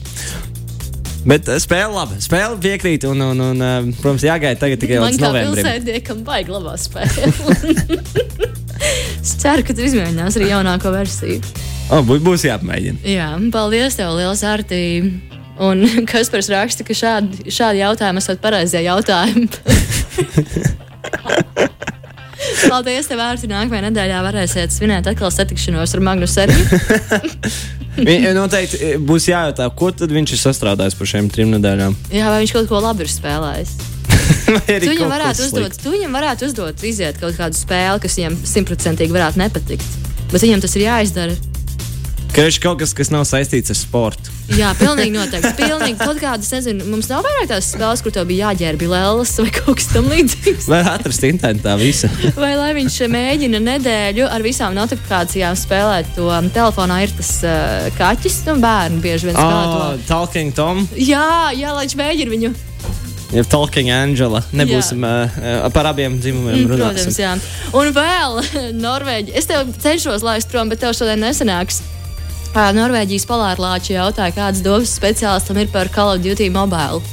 Bet 1.26 1.48
eh, 1.50 1.58
spēle 1.62 1.90
labi. 1.96 2.20
Spēle 2.22 2.58
piekrīt, 2.62 3.06
un, 3.10 3.22
un, 3.32 3.40
un 3.52 3.62
eh, 3.66 3.88
protams, 4.02 4.26
jāgaida 4.28 4.60
tagad 4.62 4.82
tikai 4.84 5.00
Man 5.02 5.10
līdz 5.14 5.22
kā 5.24 5.30
novembrim. 5.32 5.62
pilsētniekam 5.66 6.20
baigi 6.28 6.54
labā 6.54 6.76
spēle. 6.78 7.32
es 9.24 9.32
ceru, 9.42 9.66
ka 9.66 9.74
tu 9.74 9.82
izmēģinās 9.88 10.38
arī 10.38 10.52
jaunāko 10.52 10.92
versiju. 10.94 11.40
O, 11.94 12.02
bū- 12.06 12.22
būs 12.26 12.46
jāpamēģina. 12.48 13.02
Jā, 13.10 13.32
paldies 13.54 13.98
tev, 13.98 14.14
liels 14.20 14.42
Artī. 14.46 14.84
Un 15.66 15.86
Kaspars 16.12 16.50
raksta, 16.52 16.84
ka 16.86 16.94
šādi, 16.98 17.46
šādi 17.54 17.80
jautājumi 17.82 18.20
esat 18.22 18.42
pareizie 18.44 18.82
jautājumi. 18.86 19.48
Paldies, 22.66 23.08
tev, 23.10 23.20
Arti. 23.24 23.48
Nākamajā 23.50 23.84
nedēļā 23.88 24.20
varēsiet 24.26 24.74
svinēt 24.74 25.08
atkal 25.10 25.32
satikšanos 25.34 25.94
ar 25.96 26.02
Magnusu 26.06 26.44
arī. 26.44 26.56
Vi- 28.08 28.20
Noteikti 28.36 28.80
eh, 28.82 28.96
būs 29.00 29.30
jājautā, 29.32 29.68
ko 29.78 29.92
viņš 29.96 30.36
ir 30.36 30.42
sastrādājis 30.42 30.98
par 31.00 31.08
šiem 31.12 31.30
trim 31.32 31.52
nedēļām. 31.56 31.96
Jā, 32.14 32.30
vai 32.34 32.42
viņš 32.44 32.56
kaut 32.58 32.70
ko 32.72 32.82
labi 32.84 33.06
ir 33.08 33.12
spēlējis? 33.14 33.76
Tu 34.46 34.90
viņam, 34.90 35.10
varētu 35.12 35.44
uzdot, 35.46 35.76
tu 35.82 35.92
viņam 35.94 36.16
varētu 36.18 36.48
uzdot, 36.50 36.84
iziet 36.86 37.18
kaut 37.22 37.36
kādu 37.38 37.58
spēli, 37.58 38.02
kas 38.04 38.16
viņam 38.20 38.38
simtprocentīgi 38.48 39.14
varētu 39.14 39.42
nepatikt. 39.42 39.86
Bet 40.32 40.42
viņam 40.42 40.64
tas 40.64 40.76
ir 40.78 40.86
jāizdara. 40.88 41.36
Ka 42.36 42.44
viņš 42.44 42.58
kaut 42.60 42.82
kas, 42.82 42.92
kas 42.92 43.08
nav 43.14 43.22
saistīts 43.24 43.72
ar 43.72 43.78
sportu. 43.80 44.32
Jā, 44.60 44.74
pilnīgi 44.76 45.14
noteikti. 45.20 45.54
Pilnīgi 45.56 45.96
kaut 46.02 46.18
kādas, 46.20 46.50
nezinu, 46.52 46.84
mums 46.92 47.08
nav 47.08 47.24
vairāk 47.24 47.48
tās 47.54 47.70
spēles, 47.72 48.02
kur 48.04 48.12
tev 48.12 48.26
bija 48.28 48.50
jāģērbi 48.52 48.90
lēlas 48.92 49.32
vai 49.40 49.48
kaut 49.56 49.78
kas 49.80 49.88
tam 49.94 50.10
līdzīgs. 50.12 50.68
Var 50.68 50.90
atrast 50.98 51.24
internetā 51.30 51.78
visu. 51.80 52.10
Vai 52.44 52.52
lai 52.60 52.74
viņš 52.76 52.98
mēģina 53.16 53.62
nedēļu 53.64 54.28
ar 54.28 54.44
visām 54.44 54.76
notifikācijām 54.76 55.56
spēlēt 55.64 56.12
to 56.18 56.28
um, 56.28 56.52
telefonā, 56.52 57.00
ir 57.08 57.16
tas 57.16 57.32
uh, 57.48 57.88
kaķis, 57.96 58.42
nu, 58.52 58.58
bērni 58.68 59.00
bieži 59.08 59.32
vien 59.32 59.40
spēlē 59.40 59.64
Oh, 59.64 59.96
to. 59.96 60.04
Talking 60.12 60.52
Tom, 60.60 60.84
Jā, 61.00 61.54
jā, 61.56 61.72
lai 61.72 61.88
viņš 61.88 61.98
mēģina 62.04 62.36
viņu. 62.36 62.52
ir 63.40 63.48
Talking 63.52 63.90
Angela. 63.96 64.44
Nebūsim 64.52 65.08
uh, 65.08 65.40
par 65.74 65.88
abiem 65.96 66.20
dzimumiem 66.20 66.66
Mm, 66.66 66.70
Protams, 66.70 67.08
runāsim. 67.08 67.24
jā. 67.24 67.34
Un 67.80 67.96
vēl 67.96 68.40
Norvēģija. 68.86 69.40
Es 69.40 69.48
tev 69.50 69.72
cenšos 69.82 70.24
laist 70.28 70.52
prom, 70.52 70.68
bet 70.72 70.84
tev 70.84 70.92
šodien 71.00 71.24
nesanāks. 71.24 71.80
Norvēģijas 72.56 73.26
polārlāči 73.28 73.98
jautāja, 73.98 74.32
kādas 74.32 74.62
domas 74.64 74.94
speciālistam 74.96 75.58
ir 75.60 75.68
par 75.74 75.90
Call 75.92 76.16
of 76.16 76.22
Duty 76.24 76.48
mobile. 76.54 77.04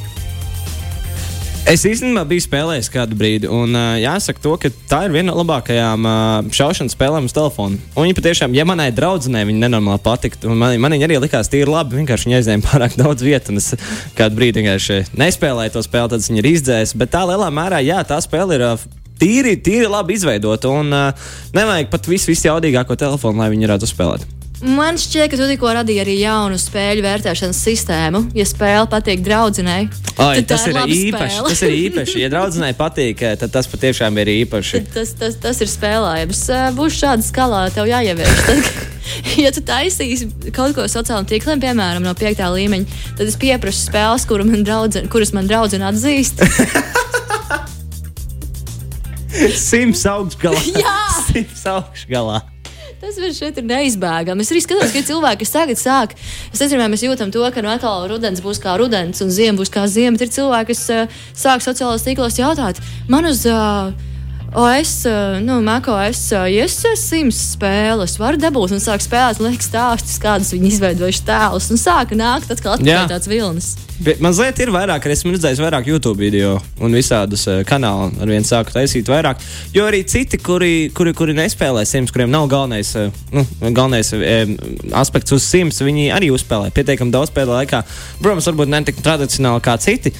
Es 1.66 1.82
īstenībā 1.86 2.22
biju 2.26 2.42
spēlējis 2.42 2.88
kādu 2.90 3.14
brīdi, 3.18 3.48
un 3.50 3.74
uh, 3.74 3.96
jāsaka, 3.98 4.42
to, 4.42 4.52
ka 4.58 4.70
tā 4.90 5.00
ir 5.06 5.14
viena 5.14 5.28
no 5.30 5.36
labākajām 5.40 6.06
uh, 6.06 6.50
šaušanas 6.54 6.94
spēlēm 6.94 7.26
uz 7.26 7.34
telefona. 7.34 7.78
Un 7.94 8.06
viņa 8.06 8.16
patiešām, 8.18 8.54
ja 8.54 8.66
manai 8.66 8.88
draudzenei 8.94 9.44
viņa 9.46 9.64
nenormāli 9.64 10.02
patiktu, 10.02 10.50
un 10.50 10.58
man, 10.58 10.74
man 10.82 10.94
viņa 10.94 11.06
arī 11.06 11.20
likās 11.22 11.50
tīri 11.50 11.70
labi, 11.70 12.00
vienkārši 12.00 12.28
viņa 12.28 12.40
aizņēma 12.40 12.66
pārāk 12.70 12.98
daudz 12.98 13.26
vietas, 13.26 13.50
un 13.50 13.62
es 13.62 13.70
kādu 14.18 14.38
brīdi 14.38 14.62
vienkārši 14.62 15.00
nespēlēju 15.22 15.74
to 15.74 15.86
spēli, 15.86 16.12
tad 16.14 16.26
viņa 16.26 16.42
ir 16.42 16.50
izdzēs. 16.50 16.94
Bet 16.98 17.14
tā 17.14 17.22
lielā 17.30 17.50
mērā, 17.54 17.82
jā, 17.86 18.02
tā 18.06 18.18
spēle 18.22 18.58
ir. 18.58 18.68
Uh, 18.74 18.90
Tīri, 19.22 19.52
tīri 19.62 19.86
labi 19.86 20.16
izveidota, 20.16 20.72
un 20.74 20.90
uh, 20.90 21.28
nevajag 21.54 21.92
pat 21.92 22.10
visu, 22.10 22.32
visu 22.32 22.48
jaudīgāko 22.48 22.98
telefonu, 22.98 23.38
lai 23.38 23.52
viņi 23.52 23.68
varētu 23.68 23.86
uzspēlēt. 23.86 24.41
Man 24.62 24.94
šķiet, 24.94 25.26
ka 25.32 25.38
tu 25.40 25.46
tikko 25.50 25.72
radīji 25.74 25.98
arī 26.04 26.12
jaunu 26.20 26.54
spēļu 26.60 27.02
vērtēšanas 27.02 27.58
sistēmu. 27.66 28.20
Ja 28.38 28.44
spēle 28.46 28.86
patīk 28.90 29.24
draudzenei, 29.26 29.88
tad 30.14 30.46
tas 30.46 30.68
ir 30.70 30.76
laba 30.76 30.86
īpaši. 30.86 31.34
spēle. 31.34 31.48
Tas 31.50 31.62
ir 31.66 31.74
īpaši. 31.80 32.20
Ja 32.22 32.28
draudzenei 32.30 32.70
patīk, 32.78 33.24
eh, 33.26 33.34
tad 33.40 33.50
tas 33.56 33.66
patiešām 33.72 34.20
ir 34.22 34.30
īpaši. 34.36 34.84
Tad 34.84 34.94
tas, 35.00 35.10
tas, 35.18 35.34
tas 35.42 35.58
ir 35.64 35.70
spēlējams. 35.72 36.44
Ā, 36.54 36.60
Būs 36.78 36.94
šāda 36.94 37.26
skalā, 37.26 37.64
tev 37.74 37.90
jāievieš. 37.90 38.30
Tad, 38.46 38.62
ja 39.42 39.50
tu 39.50 39.64
taisīsi 39.66 40.30
kaut 40.54 40.76
ko 40.78 40.86
sociālajiem 40.86 41.26
tīkliem, 41.32 41.58
piemēram, 41.66 42.06
no 42.06 42.14
5. 42.14 42.38
līmeņa, 42.54 43.00
tad 43.18 43.26
es 43.26 43.34
pieprasu 43.42 43.82
spēles, 43.88 44.28
kuru 44.30 44.46
man 44.46 44.62
draudzen, 44.62 45.10
kuras 45.10 45.34
man 45.34 45.50
draudzene 45.50 45.90
atzīst. 45.90 46.38
Simts 49.58 50.06
augšgalā. 50.06 50.62
Jā! 50.78 50.96
Simts 51.26 51.66
augšgalā. 51.66 52.38
Tas 53.02 53.16
man 53.18 53.32
šeit 53.34 53.56
ir 53.58 53.64
neizbēgami. 53.66 54.44
Es 54.44 54.52
arī 54.52 54.60
skatos, 54.62 54.92
ka 54.94 55.00
cilvēki, 55.02 55.40
kas 55.42 55.50
tagad 55.50 55.80
sāk. 55.80 56.12
Es 56.54 56.60
nezinu, 56.62 56.78
vai 56.78 56.86
mēs 56.92 57.02
jūtam 57.02 57.32
to, 57.34 57.42
ka 57.50 57.64
no 57.64 57.72
atkal 57.72 58.06
rudens 58.12 58.38
būs 58.44 58.60
kā 58.62 58.76
rudens 58.78 59.18
un 59.24 59.32
ziema 59.34 59.58
būs 59.58 59.72
kā 59.74 59.88
ziema. 59.90 60.14
Ir 60.22 60.30
cilvēki, 60.30 60.70
kas 60.70 60.84
uh, 60.94 61.18
sāk 61.34 61.64
sociālajos 61.66 62.06
tīklos 62.06 62.38
jautāt, 62.38 62.78
man 63.10 63.26
uz 63.26 63.42
uh, 63.50 63.90
OS, 64.54 65.04
uh, 65.04 65.40
nu, 65.40 65.60
MacOS, 65.64 66.26
uh, 66.36 66.44
iesas 66.44 67.00
simts 67.08 67.38
spēles, 67.54 68.18
var 68.20 68.36
dabūt 68.36 68.74
un 68.76 68.82
sāk 68.84 69.00
spēlēt, 69.00 69.38
liekas 69.40 69.70
stāstus, 69.70 70.18
kādus 70.20 70.50
viņi 70.52 70.68
izveidojuši 70.74 71.22
tēlus. 71.24 71.70
Un 71.72 71.80
sāka 71.80 72.18
nākt 72.18 72.52
atkal 72.52 72.74
atpakaļ 72.74 73.08
tāds 73.08 73.30
vilnis. 73.32 73.70
Bet 74.04 74.20
mazliet 74.20 74.60
ir 74.60 74.72
vairāk, 74.74 75.06
arī 75.06 75.16
esmu 75.16 75.32
redzējis 75.32 75.62
vairāk 75.62 75.88
YouTube 75.88 76.20
video 76.20 76.58
un 76.84 76.92
visādus 76.92 77.46
kanālus 77.64 78.20
ar 78.20 78.32
vienu 78.34 78.44
sāku 78.44 78.74
taisīt 78.74 79.08
vairāk. 79.08 79.40
Jo 79.72 79.86
arī 79.88 80.02
citi, 80.04 80.36
kuri, 80.36 80.90
kuri, 80.92 81.16
kuri 81.16 81.38
nespēlē 81.38 81.86
simts, 81.88 82.12
kuriem 82.12 82.32
nav 82.34 82.50
galvenais, 82.52 82.92
nu, 83.32 83.46
galvenais 83.62 84.12
aspekts 85.00 85.32
uz 85.32 85.48
simts, 85.48 85.80
viņi 85.80 86.10
arī 86.12 86.28
uzspēlē 86.34 86.74
pietiekami 86.76 87.14
daudz 87.14 87.32
pēdējā 87.32 87.62
laikā. 87.62 87.82
Protams, 88.20 88.52
varbūt 88.52 88.74
ne 88.74 88.84
tik 88.90 89.00
tradicionāli 89.00 89.64
kā 89.64 89.80
citi. 89.80 90.12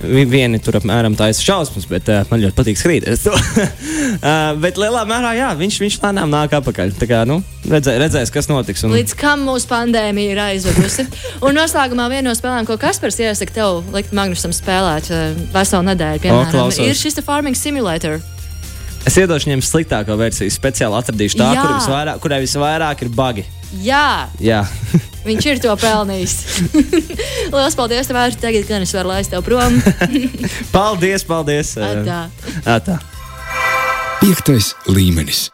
Vi- 0.00 0.26
Vieni 0.28 0.58
tur 0.60 0.76
apmēram 0.76 1.14
taisa 1.16 1.40
šausmas, 1.40 1.86
bet 1.88 2.08
uh, 2.12 2.24
man 2.30 2.42
ļoti 2.42 2.56
patīk 2.58 2.76
skrīties. 2.80 3.24
uh, 3.32 4.52
bet 4.64 4.76
lielā 4.80 5.02
mērā, 5.08 5.32
jā, 5.38 5.48
viņš, 5.56 5.78
viņš 5.86 5.96
lēnām 6.02 6.30
nāk 6.34 6.52
atpakaļ. 6.58 6.92
Tā 7.00 7.08
kā, 7.10 7.22
nu, 7.28 7.38
redzē, 7.70 7.96
redzēs, 8.02 8.32
kas 8.34 8.50
notiks. 8.52 8.84
Un... 8.84 8.92
Līdz 8.96 9.16
kam 9.18 9.46
mūsu 9.48 9.70
pandēmija 9.72 10.34
ir 10.36 10.42
aizvedusi. 10.50 11.06
Un 11.40 11.56
noslēgumā 11.56 12.10
viena 12.12 12.28
no 12.30 12.36
spēlēm, 12.36 12.68
ko 12.68 12.76
Kaspars 12.80 13.18
iesaka 13.24 13.56
tev 13.56 13.82
likt 13.96 14.12
Magnusam 14.16 14.52
spēlēt 14.56 15.08
uh, 15.14 15.30
veselu 15.56 15.88
nedēļu, 15.90 16.24
piemēram, 16.26 16.52
klausos. 16.52 16.84
ir 16.84 16.96
šis 17.00 17.20
Farming 17.24 17.56
Simulator. 17.58 18.20
Es 19.06 19.14
iedošu 19.22 19.46
viņiem 19.46 19.60
sliktāko 19.62 20.16
versiju, 20.18 20.50
speciāli 20.50 20.96
atradīšu 20.98 21.38
tā, 21.38 21.52
Jā. 21.54 21.62
kur 21.62 21.76
visvairāk, 21.78 22.16
kurai 22.24 22.40
visvairāk 22.42 23.04
ir 23.06 23.12
bagi. 23.14 23.44
Jā, 23.84 24.26
Jā, 24.42 24.64
viņš 25.26 25.48
ir 25.50 25.64
to 25.64 25.74
pelnījis. 25.80 26.36
Lielas 27.54 27.76
paldies, 27.78 28.08
tev, 28.08 28.16
Vērts. 28.20 28.40
Tagad 28.42 28.70
gan 28.70 28.86
es 28.86 28.94
varu 28.96 29.12
laist 29.14 29.34
tev 29.34 29.44
prom. 29.46 29.80
paldies, 30.76 31.26
paldies. 31.26 31.76
Atā. 31.80 32.22
Atā. 32.78 33.00
Piektais 34.22 34.74
līmenis. 34.90 35.46